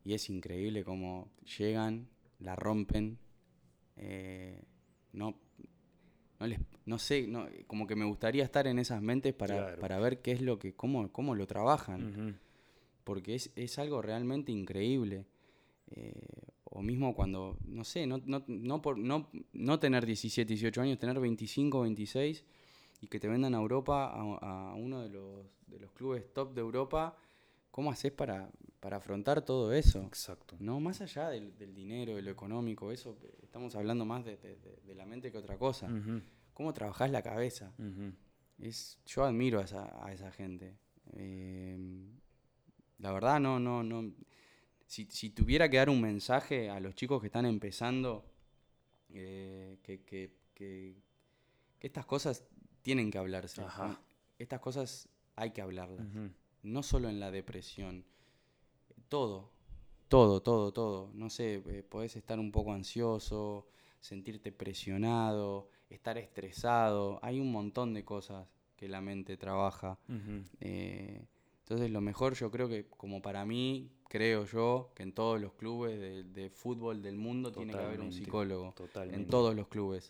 y 0.06 0.14
es 0.14 0.30
increíble 0.30 0.84
cómo 0.84 1.30
llegan, 1.58 2.08
la 2.40 2.56
rompen. 2.56 3.18
Eh, 3.98 4.62
no, 5.14 5.36
no, 6.40 6.48
les, 6.48 6.60
no 6.86 7.00
sé, 7.00 7.28
no, 7.28 7.48
como 7.68 7.86
que 7.86 7.96
me 7.96 8.06
gustaría 8.06 8.44
estar 8.44 8.68
en 8.68 8.80
esas 8.80 9.02
mentes 9.02 9.34
para, 9.34 9.76
para 9.78 10.00
ver 10.00 10.22
qué 10.22 10.32
es 10.32 10.42
lo 10.42 10.58
que, 10.58 10.74
cómo, 10.74 11.12
cómo 11.12 11.36
lo 11.36 11.48
trabajan. 11.48 12.40
Porque 13.04 13.36
es, 13.36 13.52
es, 13.56 13.80
algo 13.80 14.02
realmente 14.02 14.52
increíble. 14.52 15.26
Eh, 15.92 16.14
o 16.66 16.84
mismo 16.84 17.16
cuando, 17.16 17.58
no 17.66 17.84
sé, 17.84 18.06
no, 18.06 18.22
no, 18.26 18.44
no, 18.48 18.82
por, 18.82 18.98
no, 18.98 19.30
no 19.54 19.80
tener 19.80 20.06
17, 20.06 20.48
18 20.54 20.82
años, 20.82 21.00
tener 21.00 21.20
25, 21.20 21.82
26 21.82 22.46
y 23.02 23.08
que 23.08 23.20
te 23.20 23.28
vendan 23.28 23.56
a 23.56 23.58
Europa, 23.58 24.06
a, 24.06 24.72
a 24.72 24.76
uno 24.76 25.02
de 25.02 25.10
los, 25.10 25.48
de 25.66 25.80
los 25.80 25.92
clubes 25.94 26.32
top 26.32 26.54
de 26.54 26.62
Europa 26.62 27.18
¿Cómo 27.72 27.92
haces 27.92 28.12
para, 28.12 28.50
para 28.80 28.98
afrontar 28.98 29.44
todo 29.44 29.74
eso? 29.74 30.02
Exacto. 30.04 30.56
No, 30.60 30.80
más 30.80 31.02
allá 31.02 31.30
del, 31.30 31.74
dinero, 31.74 32.16
de 32.16 32.22
lo 32.22 32.32
económico, 32.32 32.92
eso 32.92 33.18
estamos 33.44 33.76
hablando 33.76 34.06
más 34.06 34.26
de, 34.26 34.38
la 34.96 35.06
mente 35.06 35.32
que 35.32 35.38
otra 35.38 35.58
cosa. 35.58 35.90
¿Cómo 36.54 36.74
trabajás 36.74 37.12
la 37.12 37.22
cabeza? 37.22 37.74
es, 38.58 39.00
yo 39.06 39.24
admiro 39.24 39.60
a 39.60 39.64
esa, 39.64 40.06
a 40.06 40.12
esa 40.12 40.32
gente. 40.32 40.78
Em, 41.14 42.20
la 42.98 43.12
verdad, 43.12 43.40
no, 43.40 43.60
no, 43.60 43.84
no. 43.84 44.14
Si, 44.86 45.06
si, 45.06 45.30
tuviera 45.30 45.70
que 45.70 45.78
dar 45.78 45.90
un 45.90 46.02
mensaje 46.02 46.70
a 46.70 46.80
los 46.80 46.96
chicos 46.96 47.22
que 47.22 47.28
están 47.28 47.46
empezando, 47.46 48.26
eh, 49.10 49.78
que, 49.84 50.02
que, 50.04 50.36
que, 50.54 50.96
estas 51.80 52.06
cosas 52.06 52.44
tienen 52.82 53.12
que 53.12 53.20
hablarse. 53.20 53.64
Estas 54.38 54.60
cosas 54.60 55.08
hay 55.36 55.52
que 55.52 55.62
hablarlas 55.62 56.06
no 56.64 56.84
solo 56.84 57.10
en 57.10 57.20
la 57.20 57.32
depresión, 57.32 58.06
todo, 59.08 59.52
todo, 60.08 60.42
todo, 60.42 60.72
todo. 60.72 61.12
No 61.14 61.30
sé, 61.30 61.64
eh, 61.66 61.84
podés 61.84 62.16
estar 62.16 62.40
un 62.40 62.52
poco 62.52 62.74
ansioso, 62.74 63.68
sentirte 64.00 64.52
presionado, 64.52 65.70
estar 65.90 66.18
estresado. 66.18 67.20
Hay 67.22 67.40
un 67.40 67.52
montón 67.52 67.94
de 67.94 68.04
cosas 68.04 68.48
que 68.76 68.88
la 68.88 69.02
mente 69.02 69.38
trabaja. 69.38 70.00
Eh, 70.62 71.26
entonces 71.60 71.92
lo 71.92 72.02
mejor 72.02 72.34
yo 72.34 72.50
creo 72.50 72.70
que 72.70 72.88
como 72.88 73.22
para 73.22 73.46
mí, 73.46 73.92
creo 74.08 74.46
yo, 74.46 74.92
que 74.96 75.04
en 75.04 75.14
todos 75.14 75.40
los 75.40 75.54
clubes 75.54 76.00
de, 76.34 76.50
fútbol 76.50 77.02
del 77.02 77.18
mundo 77.18 77.52
tiene 77.52 77.74
que 77.74 77.80
haber 77.80 78.02
un 78.02 78.12
psicólogo. 78.12 78.74
En 79.12 79.28
todos 79.28 79.56
los 79.56 79.68
clubes. 79.68 80.10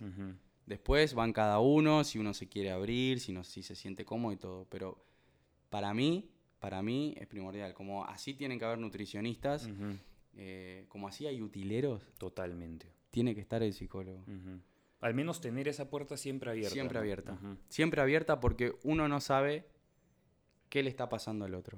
Después 0.65 1.15
van 1.15 1.33
cada 1.33 1.59
uno, 1.59 2.03
si 2.03 2.19
uno 2.19 2.33
se 2.33 2.47
quiere 2.47 2.69
abrir, 2.69 3.19
si, 3.19 3.33
no, 3.33 3.43
si 3.43 3.63
se 3.63 3.75
siente 3.75 4.05
cómodo 4.05 4.33
y 4.33 4.37
todo. 4.37 4.67
Pero 4.69 5.03
para 5.71 5.95
mí, 5.95 6.29
para 6.59 6.81
mí 6.81 7.15
es 7.17 7.27
primordial. 7.27 7.73
Como 7.73 8.05
así 8.05 8.33
tienen 8.33 8.59
que 8.59 8.65
haber 8.65 8.79
nutricionistas, 8.79 9.69
eh, 10.33 10.85
como 10.89 11.07
así 11.07 11.25
hay 11.25 11.41
utileros. 11.41 12.03
Totalmente. 12.17 12.91
Tiene 13.11 13.33
que 13.33 13.41
estar 13.41 13.63
el 13.63 13.73
psicólogo. 13.73 14.23
Al 15.01 15.13
menos 15.13 15.39
tener 15.41 15.67
esa 15.67 15.89
puerta 15.89 16.17
siempre 16.17 16.51
abierta. 16.51 16.73
Siempre 16.73 16.99
abierta. 16.99 17.39
Siempre 17.69 18.01
abierta 18.01 18.39
porque 18.39 18.75
uno 18.83 19.07
no 19.07 19.19
sabe 19.19 19.65
qué 20.69 20.83
le 20.83 20.89
está 20.89 21.09
pasando 21.09 21.45
al 21.45 21.55
otro. 21.55 21.77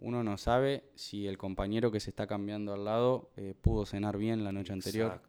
Uno 0.00 0.24
no 0.24 0.38
sabe 0.38 0.90
si 0.94 1.26
el 1.26 1.36
compañero 1.36 1.90
que 1.90 2.00
se 2.00 2.08
está 2.08 2.26
cambiando 2.26 2.72
al 2.72 2.86
lado 2.86 3.30
eh, 3.36 3.54
pudo 3.60 3.84
cenar 3.84 4.16
bien 4.16 4.44
la 4.44 4.50
noche 4.50 4.72
anterior, 4.72 5.20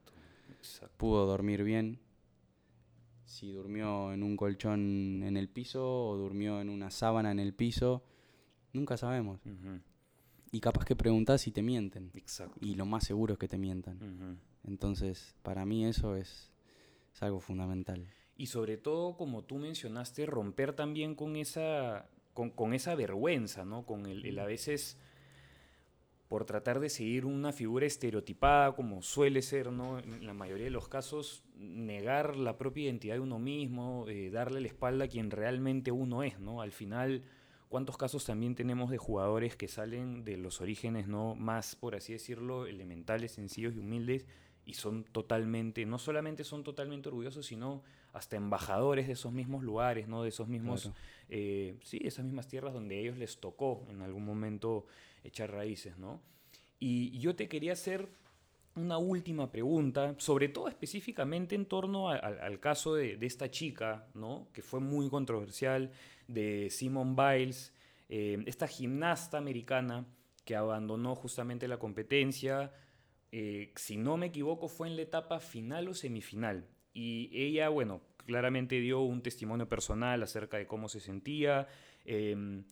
exacto. 0.57 0.95
pudo 0.95 1.25
dormir 1.25 1.63
bien, 1.63 1.99
si 3.25 3.51
durmió 3.51 4.13
en 4.13 4.23
un 4.23 4.37
colchón 4.37 5.23
en 5.23 5.35
el 5.35 5.49
piso 5.49 6.07
o 6.07 6.15
durmió 6.15 6.61
en 6.61 6.69
una 6.69 6.89
sábana 6.89 7.31
en 7.31 7.39
el 7.39 7.53
piso 7.53 8.03
Nunca 8.73 8.97
sabemos. 8.97 9.41
Y 10.51 10.59
capaz 10.59 10.85
que 10.85 10.95
preguntas 10.95 11.47
y 11.47 11.51
te 11.51 11.61
mienten. 11.61 12.11
Exacto. 12.13 12.57
Y 12.61 12.75
lo 12.75 12.85
más 12.85 13.05
seguro 13.05 13.33
es 13.33 13.39
que 13.39 13.47
te 13.47 13.57
mientan. 13.57 14.39
Entonces, 14.63 15.35
para 15.43 15.65
mí 15.65 15.85
eso 15.85 16.15
es, 16.15 16.51
algo 17.19 17.39
fundamental. 17.39 18.07
Y 18.35 18.47
sobre 18.47 18.77
todo, 18.77 19.15
como 19.15 19.43
tú 19.43 19.57
mencionaste, 19.57 20.25
romper 20.25 20.73
también 20.73 21.15
con 21.15 21.35
esa, 21.35 22.09
con, 22.33 22.73
esa 22.73 22.95
vergüenza, 22.95 23.63
¿no? 23.63 23.85
Con 23.85 24.05
el, 24.07 24.37
a 24.39 24.45
veces 24.45 24.97
por 26.27 26.45
tratar 26.45 26.79
de 26.79 26.89
seguir 26.89 27.25
una 27.25 27.51
figura 27.51 27.85
estereotipada 27.85 28.73
como 28.73 29.01
suele 29.01 29.41
ser, 29.41 29.71
¿no? 29.71 29.99
En 29.99 30.25
la 30.25 30.33
mayoría 30.33 30.63
de 30.63 30.71
los 30.71 30.87
casos, 30.87 31.43
negar 31.55 32.37
la 32.37 32.57
propia 32.57 32.85
identidad 32.85 33.15
de 33.15 33.19
uno 33.19 33.37
mismo, 33.37 34.07
eh, 34.07 34.29
darle 34.29 34.61
la 34.61 34.67
espalda 34.67 35.05
a 35.05 35.07
quien 35.09 35.29
realmente 35.29 35.91
uno 35.91 36.23
es, 36.23 36.39
¿no? 36.39 36.61
Al 36.61 36.71
final 36.71 37.23
¿Cuántos 37.71 37.95
casos 37.95 38.25
también 38.25 38.53
tenemos 38.53 38.91
de 38.91 38.97
jugadores 38.97 39.55
que 39.55 39.69
salen 39.69 40.25
de 40.25 40.35
los 40.35 40.59
orígenes 40.59 41.07
no 41.07 41.35
más, 41.35 41.77
por 41.77 41.95
así 41.95 42.11
decirlo, 42.11 42.65
elementales, 42.65 43.31
sencillos 43.31 43.73
y 43.73 43.79
humildes 43.79 44.27
y 44.65 44.73
son 44.73 45.05
totalmente, 45.05 45.85
no 45.85 45.97
solamente 45.97 46.43
son 46.43 46.65
totalmente 46.65 47.07
orgullosos, 47.07 47.45
sino 47.45 47.81
hasta 48.11 48.35
embajadores 48.35 49.07
de 49.07 49.13
esos 49.13 49.31
mismos 49.31 49.63
lugares, 49.63 50.09
¿no? 50.09 50.21
De 50.21 50.27
esos 50.27 50.49
mismos, 50.49 50.91
eh, 51.29 51.77
sí, 51.81 52.01
esas 52.03 52.25
mismas 52.25 52.49
tierras 52.49 52.73
donde 52.73 52.97
a 52.97 52.99
ellos 52.99 53.17
les 53.17 53.39
tocó 53.39 53.85
en 53.89 54.01
algún 54.01 54.25
momento 54.25 54.85
echar 55.23 55.49
raíces, 55.49 55.97
¿no? 55.97 56.21
Y 56.77 57.17
yo 57.19 57.37
te 57.37 57.47
quería 57.47 57.71
hacer 57.71 58.09
una 58.81 58.97
última 58.97 59.51
pregunta, 59.51 60.15
sobre 60.17 60.49
todo 60.49 60.67
específicamente 60.67 61.55
en 61.55 61.65
torno 61.65 62.09
al 62.09 62.59
caso 62.59 62.95
de, 62.95 63.17
esta 63.21 63.49
chica, 63.49 64.07
¿no? 64.13 64.47
Que 64.53 64.61
fue 64.61 64.79
muy 64.79 65.09
controversial 65.09 65.91
de 66.27 66.69
Simone 66.69 67.15
Biles, 67.15 67.73
eh, 68.09 68.43
esta 68.45 68.67
gimnasta 68.67 69.37
americana 69.37 70.05
que 70.45 70.55
abandonó 70.55 71.15
justamente 71.15 71.67
la 71.67 71.77
competencia, 71.77 72.73
eh, 73.31 73.71
si 73.75 73.95
no 73.95 74.17
me 74.17 74.27
equivoco 74.27 74.67
fue 74.67 74.87
en 74.87 74.97
la 74.97 75.03
etapa 75.03 75.39
final 75.39 75.87
o 75.87 75.93
semifinal. 75.93 76.67
Y 76.93 77.29
ella, 77.33 77.69
bueno, 77.69 78.01
claramente 78.25 78.79
dio 78.79 79.01
un 79.01 79.21
testimonio 79.21 79.67
personal 79.69 80.21
acerca 80.23 80.57
de 80.57 80.67
cómo 80.67 80.89
se 80.89 80.99
sentía. 80.99 81.67
Em, 82.05 82.65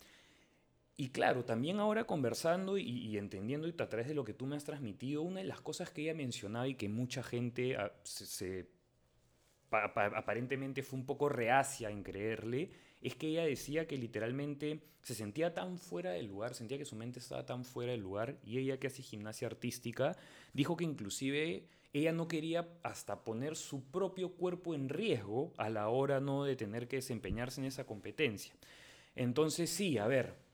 y 1.00 1.12
claro, 1.12 1.46
también 1.46 1.80
ahora 1.80 2.04
conversando 2.04 2.78
y, 2.78 3.18
entendiendo 3.18 3.70
y 3.70 3.72
a 3.72 3.88
través 3.88 4.10
de 4.10 4.14
lo 4.14 4.26
que 4.26 4.34
tú 4.34 4.46
me 4.46 4.58
has 4.58 4.66
transmitido, 4.66 5.22
una 5.22 5.40
de 5.40 5.46
las 5.46 5.62
cosas 5.62 5.92
que 5.92 6.02
ella 6.02 6.14
mencionaba 6.14 6.68
y 6.68 6.76
que 6.76 6.90
mucha 6.90 7.24
gente 7.24 7.78
ah, 7.78 7.94
se, 8.04 8.68
aparentemente 9.72 10.84
fue 10.84 11.00
un 11.00 11.06
poco 11.06 11.30
reacia 11.30 11.90
en 11.90 12.04
creerle, 12.04 12.72
es 13.00 13.16
que 13.16 13.28
ella 13.28 13.46
decía 13.46 13.88
que 13.88 13.98
literalmente 13.98 14.90
se 15.02 15.16
sentía 15.16 15.54
tan 15.54 15.78
fuera 15.78 16.12
del 16.12 16.26
lugar, 16.26 16.54
sentía 16.54 16.78
que 16.78 16.84
su 16.84 16.98
mente 16.98 17.20
estaba 17.20 17.46
tan 17.46 17.64
fuera 17.64 17.94
del 17.94 18.02
lugar, 18.02 18.38
y 18.44 18.58
ella 18.58 18.78
que 18.78 18.88
hace 18.88 19.02
gimnasia 19.02 19.48
artística, 19.48 20.18
dijo 20.52 20.76
que 20.76 20.84
inclusive 20.84 21.70
ella 21.94 22.12
no 22.12 22.28
quería 22.28 22.68
hasta 22.84 23.24
poner 23.24 23.56
su 23.56 23.90
propio 23.90 24.34
cuerpo 24.34 24.76
en 24.76 24.90
riesgo 24.90 25.54
a 25.56 25.70
la 25.70 25.88
hora 25.88 26.20
no 26.20 26.44
de 26.44 26.58
tener 26.58 26.90
que 26.90 26.98
desempeñarse 26.98 27.62
en 27.62 27.68
esa 27.68 27.86
competencia. 27.86 28.54
Entonces 29.16 29.70
sí, 29.70 29.98
a 29.98 30.06
ver, 30.06 30.49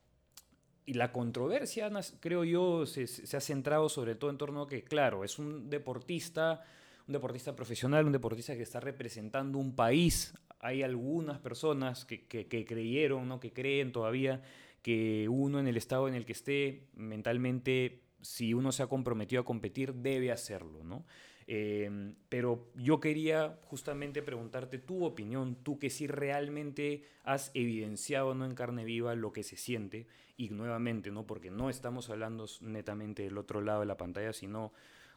y 0.86 0.94
la 0.94 1.12
controversia, 1.12 1.90
creo 2.20 2.44
yo, 2.44 2.86
se, 2.86 3.36
ha 3.36 3.40
centrado 3.40 3.88
sobre 3.88 4.14
todo 4.14 4.30
en 4.30 4.38
torno 4.38 4.62
a 4.62 4.68
que, 4.68 4.84
claro, 4.84 5.24
es 5.24 5.38
un 5.38 5.68
deportista, 5.68 6.62
un 7.06 7.12
deportista 7.12 7.54
profesional, 7.54 8.06
un 8.06 8.12
deportista 8.12 8.54
que 8.56 8.62
está 8.62 8.80
representando 8.80 9.58
un 9.58 9.74
país 9.74 10.32
hay 10.60 10.82
algunas 10.82 11.38
personas 11.38 12.04
que, 12.04 12.26
creyeron, 12.66 13.28
¿no? 13.28 13.40
que 13.40 13.52
creen 13.52 13.92
todavía 13.92 14.42
que 14.82 15.28
uno 15.28 15.60
en 15.60 15.66
el 15.66 15.76
estado 15.76 16.08
en 16.08 16.14
el 16.14 16.24
que 16.24 16.32
esté 16.32 16.88
mentalmente, 16.94 18.02
si 18.20 18.54
uno 18.54 18.72
se 18.72 18.82
ha 18.82 18.86
comprometido 18.86 19.42
a 19.42 19.44
competir, 19.44 19.94
debe 19.94 20.32
hacerlo. 20.32 20.82
¿no? 20.84 21.04
Eh, 21.48 22.14
pero 22.28 22.72
yo 22.74 22.98
quería 22.98 23.58
justamente 23.64 24.22
preguntarte 24.22 24.78
tu 24.78 25.04
opinión, 25.04 25.56
tú 25.62 25.78
que 25.78 25.90
sí 25.90 26.06
realmente 26.06 27.04
has 27.22 27.50
evidenciado 27.54 28.34
¿no? 28.34 28.44
en 28.44 28.54
carne 28.54 28.84
viva 28.84 29.14
lo 29.14 29.32
que 29.32 29.42
se 29.42 29.56
siente, 29.56 30.06
y 30.36 30.50
nuevamente, 30.50 31.10
¿no? 31.10 31.26
porque 31.26 31.50
no 31.50 31.70
estamos 31.70 32.10
hablando 32.10 32.46
netamente 32.60 33.22
del 33.22 33.38
otro 33.38 33.60
lado 33.60 33.80
de 33.80 33.86
la 33.86 33.96
pantalla, 33.96 34.32
sino 34.32 34.72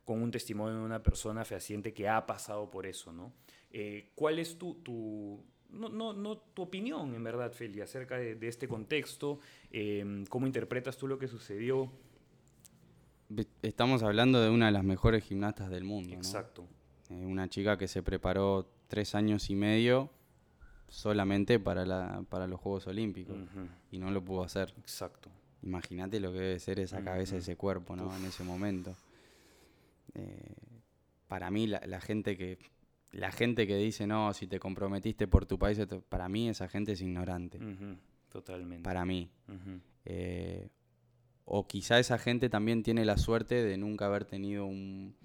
con 0.06 0.22
un 0.22 0.32
testimonio 0.32 0.80
de 0.80 0.86
una 0.86 1.04
persona 1.04 1.46
fehaciente 1.46 1.94
que 1.94 2.08
ha 2.08 2.26
pasado 2.26 2.72
por 2.72 2.88
eso, 2.88 3.12
¿no? 3.12 3.32
Eh, 3.70 4.10
¿Cuál 4.16 4.40
es 4.40 4.58
tu, 4.58 4.76
tu 4.82 5.44
no, 5.70 5.90
no, 5.90 6.14
no, 6.14 6.38
tu 6.38 6.64
opinión, 6.64 7.14
en 7.14 7.24
verdad, 7.24 7.52
Feli, 7.52 7.82
acerca 7.82 8.18
de, 8.18 8.48
este 8.48 8.68
contexto? 8.68 9.40
Em, 9.72 10.26
¿Cómo 10.26 10.48
interpretas 10.48 10.98
tú 10.98 11.08
lo 11.08 11.20
que 11.20 11.28
sucedió? 11.28 11.92
Estamos 13.62 14.02
hablando 14.04 14.42
de 14.42 14.50
una 14.50 14.68
de 14.68 14.72
las 14.72 14.84
mejores 14.84 15.24
gimnastas 15.24 15.70
del 15.70 15.84
mundo. 15.84 16.16
Exacto. 16.16 16.68
Eh, 17.10 17.26
una 17.26 17.48
chica 17.48 17.78
que 17.78 17.88
se 17.88 18.02
preparó 18.02 18.70
tres 18.88 19.14
años 19.16 19.50
y 19.50 19.56
medio 19.56 20.10
solamente 20.88 21.60
para, 21.60 21.86
la, 21.86 22.24
para 22.30 22.48
los 22.48 22.60
Juegos 22.60 22.88
Olímpicos 22.88 23.38
y 23.92 24.00
no 24.00 24.10
lo 24.10 24.24
pudo 24.24 24.44
hacer. 24.44 24.74
Exacto. 24.80 25.30
Imagínate 25.62 26.20
lo 26.20 26.32
que 26.32 26.40
debe 26.40 26.60
ser 26.60 26.80
esa 26.80 27.04
cabeza, 27.04 27.38
ese 27.38 27.56
cuerpo, 27.56 27.96
¿no? 27.96 28.16
En 28.16 28.26
ese 28.26 28.44
momento. 28.44 28.96
Eh, 30.16 30.56
para 31.28 31.52
mí, 31.52 31.68
la, 31.68 32.02
gente 32.02 32.36
que 32.36 32.58
la 33.12 33.32
gente 33.32 33.68
que 33.68 33.76
dice, 33.76 34.08
no, 34.08 34.34
si 34.34 34.48
te 34.48 34.60
comprometiste 34.60 35.28
por 35.28 35.46
tu 35.46 35.60
país, 35.60 35.80
para 36.08 36.30
mí 36.30 36.50
esa 36.50 36.68
gente 36.68 36.94
es 36.94 37.02
ignorante. 37.02 37.60
Totalmente. 38.30 38.84
Para 38.84 39.06
mí. 39.06 39.30
Eh, 40.06 40.70
o 41.50 41.68
quizá 41.68 42.00
esa 42.00 42.18
gente 42.18 42.50
también 42.50 42.84
tiene 42.84 43.04
la 43.06 43.18
suerte 43.18 43.64
de 43.64 43.78
nunca 43.78 44.06
haber 44.06 44.26
tenido 44.26 44.66
un, 44.66 45.16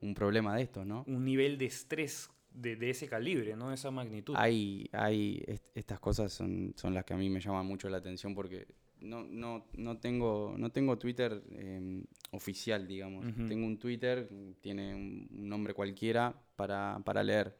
un 0.00 0.14
problema 0.14 0.54
de 0.56 0.62
estos, 0.62 0.86
¿no? 0.86 1.04
Un 1.06 1.24
nivel 1.24 1.56
de 1.56 1.66
estrés 1.66 2.30
de, 2.52 2.76
de, 2.76 2.90
ese 2.90 3.08
calibre, 3.08 3.56
¿no? 3.56 3.70
De 3.70 3.76
esa 3.76 3.90
magnitud. 3.90 4.34
Hay, 4.36 4.88
hay 4.92 5.42
estas 5.74 5.98
cosas 5.98 6.32
son, 6.32 6.74
son 6.76 6.92
las 6.94 7.04
que 7.04 7.14
a 7.14 7.16
mí 7.16 7.30
me 7.30 7.40
llaman 7.40 7.66
mucho 7.66 7.88
la 7.88 7.96
atención 7.96 8.34
porque 8.34 8.66
no, 9.00 9.24
no, 9.24 9.66
no, 9.72 9.98
tengo, 9.98 10.54
no 10.58 10.70
tengo 10.70 10.98
Twitter 10.98 11.42
em, 11.52 12.04
oficial, 12.32 12.86
digamos. 12.86 13.24
Tengo 13.48 13.66
un 13.66 13.78
Twitter, 13.78 14.28
tiene 14.60 14.94
un 14.94 15.48
nombre 15.48 15.72
cualquiera 15.72 16.34
para, 16.56 17.00
para 17.04 17.22
leer. 17.22 17.56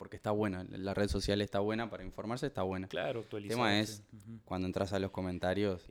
Porque 0.00 0.16
está 0.16 0.30
buena, 0.30 0.64
la 0.70 0.94
red 0.94 1.08
social 1.08 1.42
está 1.42 1.60
buena, 1.60 1.90
para 1.90 2.02
informarse 2.02 2.46
está 2.46 2.62
buena. 2.62 2.88
Claro, 2.88 3.22
El 3.32 3.48
tema 3.48 3.80
es, 3.80 4.02
cuando 4.46 4.66
entras 4.66 4.94
a 4.94 4.98
los 4.98 5.10
comentarios, 5.10 5.86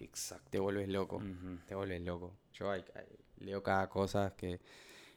te 0.49 0.57
vuelves 0.57 0.89
loco. 0.89 1.21
Te 1.67 1.75
vuelves 1.75 2.01
loco. 2.01 2.35
Yo 2.53 2.73
leo 3.37 3.61
cada 3.61 3.87
cosa 3.87 4.33
que... 4.35 4.61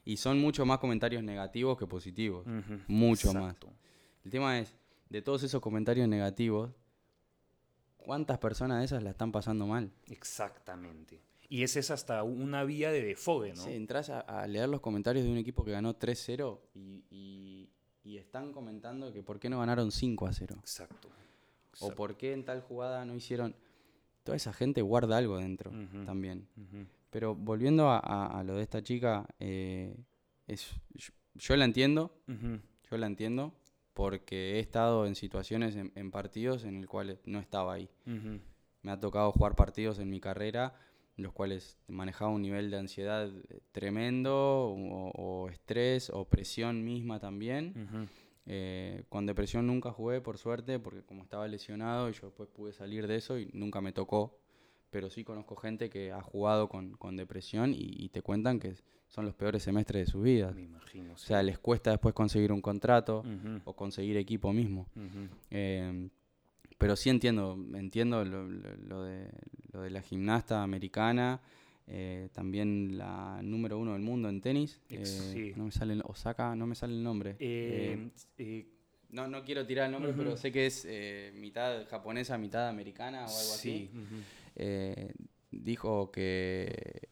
Y 0.05 0.17
son 0.17 0.39
mucho 0.39 0.63
más 0.67 0.77
comentarios 0.77 1.23
negativos 1.23 1.75
que 1.75 1.87
positivos. 1.87 2.45
Mucho 2.85 3.33
más. 3.33 3.55
El 4.23 4.29
tema 4.29 4.59
es, 4.59 4.77
de 5.09 5.23
todos 5.23 5.41
esos 5.41 5.59
comentarios 5.59 6.07
negativos, 6.07 6.69
¿cuántas 7.97 8.37
personas 8.37 8.77
de 8.77 8.85
esas 8.85 9.01
la 9.01 9.09
están 9.09 9.31
pasando 9.31 9.65
mal? 9.65 9.91
Exactamente. 10.05 11.19
Y 11.49 11.63
ese 11.63 11.79
es 11.79 11.89
hasta 11.89 12.21
una 12.21 12.63
vía 12.63 12.91
de 12.91 13.03
defogue, 13.03 13.53
¿no? 13.53 13.63
Sí, 13.63 13.73
entras 13.73 14.11
a, 14.11 14.47
leer 14.47 14.69
los 14.69 14.81
comentarios 14.81 15.25
de 15.25 15.31
un 15.31 15.37
equipo 15.37 15.63
que 15.63 15.71
ganó 15.71 15.97
3-0 15.97 16.59
y, 17.09 17.69
están 18.17 18.51
comentando 18.51 19.11
que 19.13 19.23
por 19.23 19.39
qué 19.39 19.49
no 19.49 19.59
ganaron 19.59 19.91
5 19.91 20.27
0. 20.31 20.55
Exacto. 20.59 21.09
O 21.79 21.91
por 21.91 22.17
qué 22.17 22.33
en 22.33 22.45
tal 22.45 22.61
jugada 22.61 23.05
no 23.05 23.15
hicieron. 23.15 23.55
Toda 24.23 24.35
esa 24.35 24.53
gente 24.53 24.81
guarda 24.81 25.17
algo 25.17 25.37
dentro 25.37 25.71
también. 26.05 26.47
Pero 27.09 27.35
volviendo 27.35 27.89
a, 27.89 28.43
lo 28.45 28.55
de 28.55 28.63
esta 28.63 28.81
chica, 28.81 29.27
eh, 29.39 29.95
es, 30.47 30.71
yo, 31.33 31.55
la 31.55 31.65
entiendo, 31.65 32.11
yo 32.27 32.97
la 32.97 33.07
entiendo, 33.07 33.53
porque 33.93 34.55
he 34.55 34.59
estado 34.59 35.05
en 35.05 35.15
situaciones, 35.15 35.75
en, 35.75 36.11
partidos 36.11 36.63
en 36.63 36.77
el 36.77 36.87
cuales 36.87 37.19
no 37.25 37.39
estaba 37.39 37.73
ahí. 37.73 37.89
Me 38.81 38.91
ha 38.91 38.99
tocado 38.99 39.31
jugar 39.31 39.55
partidos 39.55 39.99
en 39.99 40.09
mi 40.09 40.19
carrera 40.19 40.73
los 41.15 41.33
cuales 41.33 41.77
manejaba 41.87 42.31
un 42.31 42.41
nivel 42.41 42.71
de 42.71 42.77
ansiedad 42.77 43.27
eh, 43.27 43.59
tremendo, 43.71 44.69
o, 44.73 45.49
estrés, 45.49 46.09
o 46.09 46.25
presión 46.25 46.83
misma 46.83 47.19
también. 47.19 48.09
Eh, 48.45 49.05
con 49.09 49.25
depresión 49.25 49.67
nunca 49.67 49.91
jugué, 49.91 50.21
por 50.21 50.37
suerte, 50.37 50.79
porque 50.79 51.03
como 51.03 51.23
estaba 51.23 51.47
lesionado, 51.47 52.09
y 52.09 52.13
yo 52.13 52.27
después 52.27 52.49
pude 52.49 52.73
salir 52.73 53.07
de 53.07 53.15
eso 53.15 53.37
y 53.37 53.49
nunca 53.53 53.79
me 53.81 53.93
tocó 53.93 54.37
pero 54.93 55.09
sí 55.09 55.23
conozco 55.23 55.55
gente 55.55 55.89
que 55.89 56.11
ha 56.11 56.21
jugado 56.21 56.69
con, 56.69 57.17
depresión 57.17 57.73
y, 57.75 58.09
te 58.09 58.21
cuentan 58.21 58.59
que 58.59 58.75
son 59.07 59.25
los 59.25 59.33
peores 59.33 59.63
semestres 59.63 60.05
de 60.05 60.11
su 60.11 60.21
vida. 60.21 60.51
Me 60.51 60.61
imagino. 60.61 61.15
O 61.15 61.17
sea, 61.17 61.41
les 61.41 61.57
cuesta 61.57 61.89
después 61.89 62.13
conseguir 62.13 62.51
un 62.51 62.61
contrato 62.61 63.23
o 63.65 63.73
conseguir 63.75 64.17
equipo 64.17 64.53
mismo. 64.53 64.87
Eh, 65.49 66.09
pero 66.83 66.97
sí 66.97 67.09
entiendo, 67.09 67.57
entiendo 67.75 68.25
lo, 68.25 69.03
de, 69.03 69.29
la 69.89 70.01
gimnasta 70.01 70.61
americana, 70.61 71.39
eh, 71.87 72.27
también 72.33 72.97
la 72.97 73.39
número 73.41 73.79
uno 73.79 73.93
del 73.93 74.01
mundo 74.01 74.27
en 74.27 74.41
tenis. 74.41 74.81
Eh, 74.89 75.53
no 75.55 75.63
me 75.63 75.71
sale 75.71 75.97
Osaka, 76.03 76.57
no 76.57 76.67
me 76.67 76.75
sale 76.75 76.91
el 76.91 77.01
nombre. 77.01 77.37
no, 79.11 79.27
no 79.29 79.43
quiero 79.45 79.65
tirar 79.65 79.85
el 79.85 79.93
nombre, 79.93 80.11
pero 80.11 80.35
sé 80.35 80.51
que 80.51 80.65
es 80.65 80.85
mitad 81.35 81.87
japonesa, 81.87 82.37
mitad 82.37 82.67
americana 82.67 83.19
o 83.27 83.29
algo 83.29 83.53
así. 83.53 83.89
Eh, 84.57 85.13
dijo 85.51 86.11
que, 86.11 87.07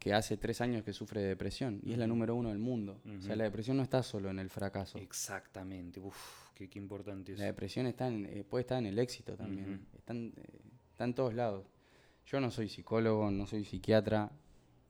que 0.00 0.14
hace 0.14 0.36
tres 0.36 0.60
años 0.62 0.82
que 0.82 0.92
sufre 0.92 1.20
de 1.20 1.28
depresión 1.28 1.80
y 1.84 1.92
es 1.92 1.98
la 1.98 2.08
número 2.08 2.34
uno 2.34 2.48
del 2.48 2.58
mundo. 2.58 3.00
O 3.06 3.22
sea, 3.22 3.36
la 3.36 3.44
depresión 3.44 3.76
no 3.76 3.84
está 3.84 4.02
solo 4.02 4.30
en 4.30 4.40
el 4.40 4.50
fracaso. 4.50 4.98
Exactamente, 4.98 6.00
Uf, 6.00 6.39
qué, 6.68 6.78
importante 6.78 7.32
es. 7.32 7.38
La 7.38 7.46
depresión 7.46 7.86
está 7.86 8.08
eh, 8.10 8.44
puede 8.48 8.62
estar 8.62 8.78
en 8.78 8.86
el 8.86 8.98
éxito 8.98 9.36
también, 9.36 9.86
están, 9.96 10.32
eh, 10.36 10.60
está 10.90 11.04
en 11.04 11.14
todos 11.14 11.34
lados. 11.34 11.66
Yo 12.26 12.40
no 12.40 12.50
soy 12.50 12.68
psicólogo, 12.68 13.30
no 13.30 13.46
soy 13.46 13.64
psiquiatra, 13.64 14.30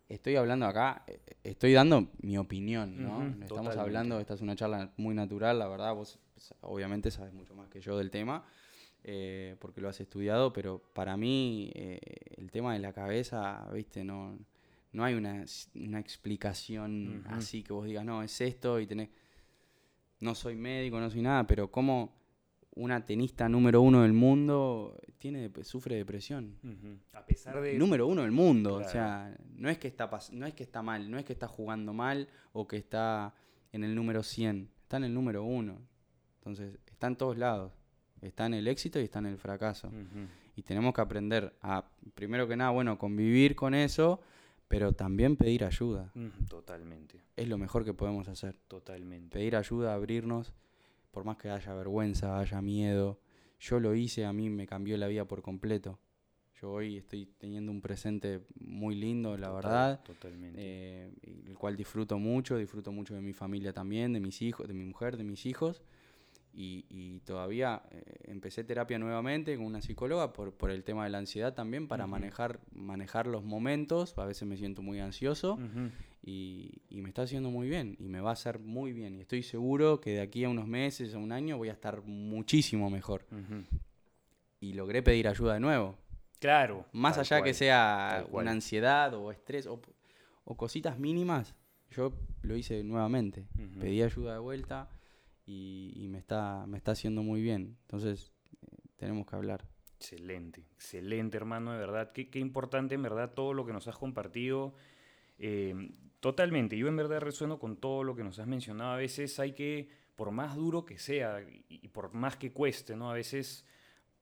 estoy 0.09 0.37
hablando 0.37 0.66
acá, 0.66 1.04
estoy 1.44 1.72
dando 1.72 2.11
mi 2.20 2.37
opinión, 2.37 3.02
¿no? 3.02 3.26
Estamos 3.42 3.76
hablando, 3.76 4.20
esta 4.20 4.35
es 4.35 4.40
una 4.40 4.56
charla 4.56 4.92
muy 4.96 5.14
natural, 5.14 5.59
la 5.59 5.68
verdad, 5.68 5.94
vos 5.94 6.18
obviamente 6.62 7.11
sabes 7.11 7.33
mucho 7.33 7.54
más 7.54 7.68
que 7.68 7.80
yo 7.80 7.96
del 7.96 8.11
tema. 8.11 8.44
Eh, 9.02 9.56
porque 9.61 9.80
lo 9.80 9.88
has 9.88 9.98
estudiado, 10.00 10.52
pero 10.52 10.78
para 10.92 11.16
mí 11.16 11.72
eh, 11.74 11.98
el 12.37 12.50
tema 12.50 12.74
de 12.74 12.80
la 12.80 12.92
cabeza, 12.92 13.66
viste, 13.72 14.04
no, 14.04 14.38
no 14.92 15.04
hay 15.04 15.14
una, 15.14 15.42
explicación 15.98 17.24
así 17.28 17.62
que 17.62 17.72
vos 17.72 17.87
digas, 17.87 18.04
no, 18.04 18.22
es 18.22 18.40
esto 18.40 18.78
y 18.78 18.87
tenés... 18.87 19.09
No 20.20 20.35
soy 20.35 20.56
médico, 20.56 21.00
no 21.00 21.11
soy 21.11 21.22
nada, 21.22 21.46
pero 21.46 21.70
como 21.70 22.20
una 22.76 23.04
tenista 23.04 23.48
número 23.48 23.83
uno 23.83 24.02
del 24.02 24.12
mundo 24.12 25.00
tiene 25.18 25.50
sufre 25.62 25.96
depresión. 25.96 26.56
A 27.12 27.24
pesar 27.26 27.61
de... 27.61 27.78
Número 27.78 28.06
uno 28.06 28.22
del 28.22 28.30
mundo, 28.30 28.74
o 28.74 28.85
sea, 28.85 29.37
no 29.56 29.68
es, 29.68 29.78
que 29.78 29.88
está 29.88 30.09
no 30.33 30.46
es 30.46 30.54
que 30.54 30.62
está 30.62 30.83
mal, 30.83 31.11
no 31.11 31.18
es 31.18 31.24
que 31.24 31.33
está 31.33 31.48
jugando 31.48 31.92
mal 31.92 32.28
o 32.52 32.66
que 32.66 32.76
está 32.76 33.35
en 33.72 33.85
el 33.85 33.94
número 33.94 34.22
100, 34.22 34.70
está 34.83 34.96
en 34.98 35.04
el 35.04 35.14
número 35.14 35.44
uno. 35.44 35.78
Entonces, 36.38 36.78
está 36.87 37.06
en 37.06 37.16
todos 37.16 37.37
lados. 37.37 37.72
Está 38.22 38.46
en 38.46 38.54
el 38.54 38.68
éxito 38.68 39.00
y 39.00 39.04
está 39.04 39.18
en 39.18 39.26
el 39.26 39.38
fracaso. 39.38 39.90
Y 40.56 40.62
tenemos 40.62 40.92
que 40.94 41.00
aprender 41.00 41.54
a, 41.62 41.87
primero 42.14 42.46
que 42.46 42.56
nada, 42.56 42.70
bueno, 42.70 42.98
convivir 42.98 43.56
con 43.56 43.74
eso, 43.74 44.20
pero 44.70 44.92
también 44.92 45.35
pedir 45.35 45.64
ayuda. 45.64 46.12
Totalmente. 46.48 47.20
Es 47.35 47.48
lo 47.48 47.59
mejor 47.59 47.85
que 47.85 47.92
podemos 47.92 48.28
hacer. 48.28 48.56
Totalmente. 48.68 49.37
Pedir 49.37 49.56
ayuda, 49.56 49.94
abrirnos, 49.94 50.54
por 51.11 51.24
más 51.24 51.38
que 51.38 51.50
haya 51.50 51.74
vergüenza, 51.74 52.38
haya 52.38 52.62
miedo. 52.62 53.18
Yo 53.59 53.80
lo 53.80 53.96
hice, 53.96 54.24
a 54.24 54.33
mí 54.33 54.48
me 54.48 54.68
cambió 54.68 54.96
la 54.96 55.09
vida 55.09 55.24
por 55.24 55.42
completo. 55.42 55.98
Yo 56.62 56.70
hoy 56.70 56.98
estoy 56.98 57.26
teniendo 57.26 57.72
un 57.72 57.80
presente 57.80 58.42
muy 58.61 58.94
lindo, 58.94 59.37
la 59.37 59.50
verdad. 59.50 60.04
Totalmente. 60.04 60.61
Eh, 60.62 61.11
el 61.48 61.59
cual 61.59 61.76
disfruto 61.76 62.20
mucho, 62.20 62.56
disfruto 62.56 62.92
mucho 62.92 63.12
de 63.16 63.22
mi 63.22 63.33
familia 63.33 63.72
también, 63.72 64.12
de 64.12 64.20
mis 64.20 64.40
hijos, 64.40 64.68
de 64.68 64.74
mi 64.74 64.85
mujer, 64.85 65.16
de 65.16 65.24
mis 65.24 65.46
hijos 65.46 65.83
y, 66.52 67.20
todavía 67.24 67.83
eh, 67.90 68.10
empecé 68.31 68.64
terapia 68.64 68.99
nuevamente 68.99 69.57
con 69.57 69.66
una 69.66 69.83
psicóloga 69.83 70.33
por, 70.33 70.53
por, 70.55 70.71
el 70.71 70.85
tema 70.85 71.05
de 71.05 71.11
la 71.11 71.19
ansiedad 71.19 71.55
también, 71.55 71.88
para 71.88 72.07
manejar, 72.07 72.61
manejar 72.73 73.27
los 73.27 73.45
momentos. 73.45 74.16
A 74.19 74.25
veces 74.25 74.47
me 74.47 74.57
siento 74.57 74.83
muy 74.83 75.01
ansioso 75.01 75.59
y, 76.23 76.83
y, 76.88 77.03
me 77.03 77.09
está 77.09 77.23
haciendo 77.23 77.51
muy 77.51 77.69
bien 77.69 77.97
y 77.99 78.09
me 78.09 78.21
va 78.21 78.31
a 78.31 78.33
hacer 78.35 78.59
muy 78.59 78.93
bien. 78.93 79.16
Y 79.16 79.21
estoy 79.21 79.43
seguro 79.43 80.01
que 80.01 80.12
de 80.12 80.21
aquí 80.21 80.45
a 80.45 80.49
unos 80.49 80.66
meses, 80.66 81.14
a 81.14 81.19
un 81.19 81.33
año, 81.33 81.59
voy 81.59 81.69
a 81.69 81.73
estar 81.73 82.03
muchísimo 82.03 82.90
mejor. 82.90 83.27
Y 84.61 84.75
logré 84.75 85.03
pedir 85.03 85.27
ayuda 85.29 85.55
de 85.55 85.61
nuevo. 85.61 85.99
Claro. 86.38 86.87
Más 86.93 87.19
allá 87.19 87.43
que 87.43 87.55
sea 87.55 88.27
una 88.31 88.51
ansiedad 88.51 89.12
o 89.14 89.31
estrés 89.31 89.66
o, 89.66 89.81
o, 90.45 90.57
cositas 90.57 90.99
mínimas, 90.99 91.55
yo 91.90 92.12
lo 92.43 92.57
hice 92.57 92.83
nuevamente. 92.85 93.47
Pedí 93.79 94.03
ayuda 94.03 94.35
de 94.35 94.38
vuelta 94.38 94.88
y, 95.52 96.08
me, 96.08 96.18
está, 96.18 96.64
me 96.66 96.78
está 96.78 96.92
haciendo 96.92 97.22
muy 97.22 97.42
bien. 97.42 97.76
Entonces, 97.82 98.32
tenemos 98.96 99.26
que 99.26 99.36
hablar. 99.36 99.64
Excelente, 99.96 100.64
excelente 100.74 101.36
hermano, 101.36 101.72
de 101.72 101.78
verdad. 101.78 102.12
Qué, 102.12 102.30
qué 102.30 102.38
importante 102.38 102.94
en 102.94 103.02
verdad 103.02 103.32
todo 103.34 103.52
lo 103.52 103.66
que 103.66 103.72
nos 103.72 103.88
has 103.88 103.98
compartido. 103.98 104.74
Eh, 105.38 105.90
totalmente, 106.20 106.76
yo 106.76 106.86
en 106.86 106.96
verdad 106.96 107.20
resueno 107.20 107.58
con 107.58 107.76
todo 107.76 108.04
lo 108.04 108.14
que 108.14 108.22
nos 108.22 108.38
has 108.38 108.46
mencionado. 108.46 108.92
A 108.92 108.96
veces 108.96 109.40
hay 109.40 109.52
que, 109.52 109.88
por 110.14 110.30
más 110.30 110.54
duro 110.54 110.84
que 110.84 110.98
sea 110.98 111.44
y, 111.68 111.88
por 111.88 112.14
más 112.14 112.36
que 112.36 112.52
cueste, 112.52 112.94
¿no? 112.94 113.10
A 113.10 113.14
veces 113.14 113.64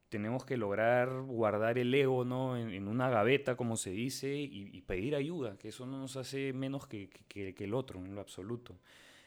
tenemos 0.08 0.46
que 0.46 0.56
lograr 0.56 1.20
guardar 1.22 1.76
el 1.76 1.92
ego 1.92 2.24
¿no? 2.24 2.56
en, 2.56 2.88
una 2.88 3.10
gaveta, 3.10 3.56
como 3.56 3.76
se 3.76 3.90
dice, 3.90 4.34
y, 4.34 4.80
pedir 4.82 5.14
ayuda, 5.14 5.58
que 5.58 5.68
eso 5.68 5.84
no 5.84 5.98
nos 5.98 6.16
hace 6.16 6.54
menos 6.54 6.86
que, 6.86 7.10
que, 7.28 7.54
el 7.58 7.74
otro, 7.74 8.02
en 8.02 8.14
lo 8.14 8.22
absoluto. 8.22 8.78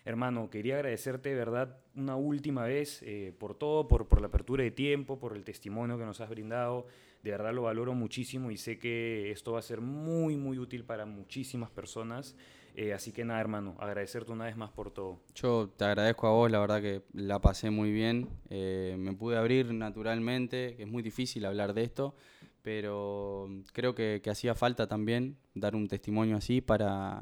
Hermano, 0.04 0.50
quería 0.50 0.76
agradecerte 0.76 1.30
de 1.30 1.36
verdad 1.36 1.78
una 1.96 2.16
última 2.16 2.64
vez 2.64 3.04
eh, 3.04 3.34
por 3.38 3.56
todo, 3.56 3.88
por, 3.88 4.20
la 4.20 4.28
apertura 4.28 4.64
de 4.64 4.72
tiempo, 4.72 5.20
por 5.20 5.36
el 5.36 5.44
testimonio 5.44 5.98
que 5.98 6.06
nos 6.06 6.22
has 6.22 6.30
brindado. 6.30 6.88
De 7.22 7.30
verdad 7.30 7.54
lo 7.54 7.64
valoro 7.64 7.94
muchísimo 7.94 8.50
y 8.50 8.58
sé 8.58 8.80
que 8.80 9.30
esto 9.32 9.52
va 9.52 9.60
a 9.60 9.62
ser 9.62 9.80
muy, 9.80 10.36
muy 10.38 10.58
útil 10.58 10.84
para 10.86 11.06
muchísimas 11.06 11.70
personas. 11.70 12.36
Eh, 12.74 12.94
así 12.94 13.12
que 13.12 13.26
nada, 13.26 13.40
hermano, 13.42 13.76
agradecerte 13.80 14.32
una 14.32 14.46
vez 14.46 14.56
más 14.56 14.72
por 14.72 14.92
todo. 14.92 15.20
Yo 15.36 15.70
te 15.76 15.86
agradezco 15.86 16.28
a 16.28 16.32
vos, 16.32 16.50
la 16.50 16.60
verdad 16.60 16.82
que 16.82 17.04
la 17.14 17.40
pasé 17.40 17.70
muy 17.70 17.92
bien. 17.92 18.30
Eh, 18.50 18.96
me 18.98 19.14
pude 19.14 19.38
abrir 19.38 19.72
naturalmente, 19.74 20.82
es 20.82 20.88
muy 20.88 21.04
difícil 21.04 21.46
hablar 21.46 21.74
de 21.74 21.84
esto, 21.84 22.16
pero 22.62 23.50
creo 23.74 23.94
que, 23.94 24.22
hacía 24.32 24.56
falta 24.56 24.88
también 24.88 25.38
dar 25.54 25.76
un 25.76 25.88
testimonio 25.88 26.38
así 26.38 26.62
para, 26.62 27.22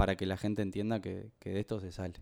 para 0.00 0.16
que 0.16 0.24
la 0.24 0.38
gente 0.38 0.62
entienda 0.62 1.02
que, 1.02 1.30
que 1.38 1.50
de 1.50 1.60
esto 1.60 1.78
se 1.78 1.92
sale. 1.92 2.14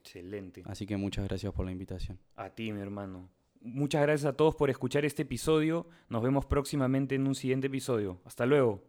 Excelente. 0.00 0.62
Así 0.66 0.84
que 0.84 0.98
muchas 0.98 1.24
gracias 1.24 1.50
por 1.54 1.64
la 1.64 1.72
invitación. 1.72 2.18
A 2.36 2.50
ti, 2.50 2.70
mi 2.70 2.82
hermano. 2.82 3.30
Muchas 3.62 4.02
gracias 4.02 4.28
a 4.28 4.36
todos 4.36 4.56
por 4.56 4.68
escuchar 4.68 5.06
este 5.06 5.22
episodio. 5.22 5.86
Nos 6.10 6.22
vemos 6.22 6.44
próximamente 6.44 7.14
en 7.14 7.26
un 7.26 7.34
siguiente 7.34 7.68
episodio. 7.68 8.20
Hasta 8.26 8.44
luego. 8.44 8.84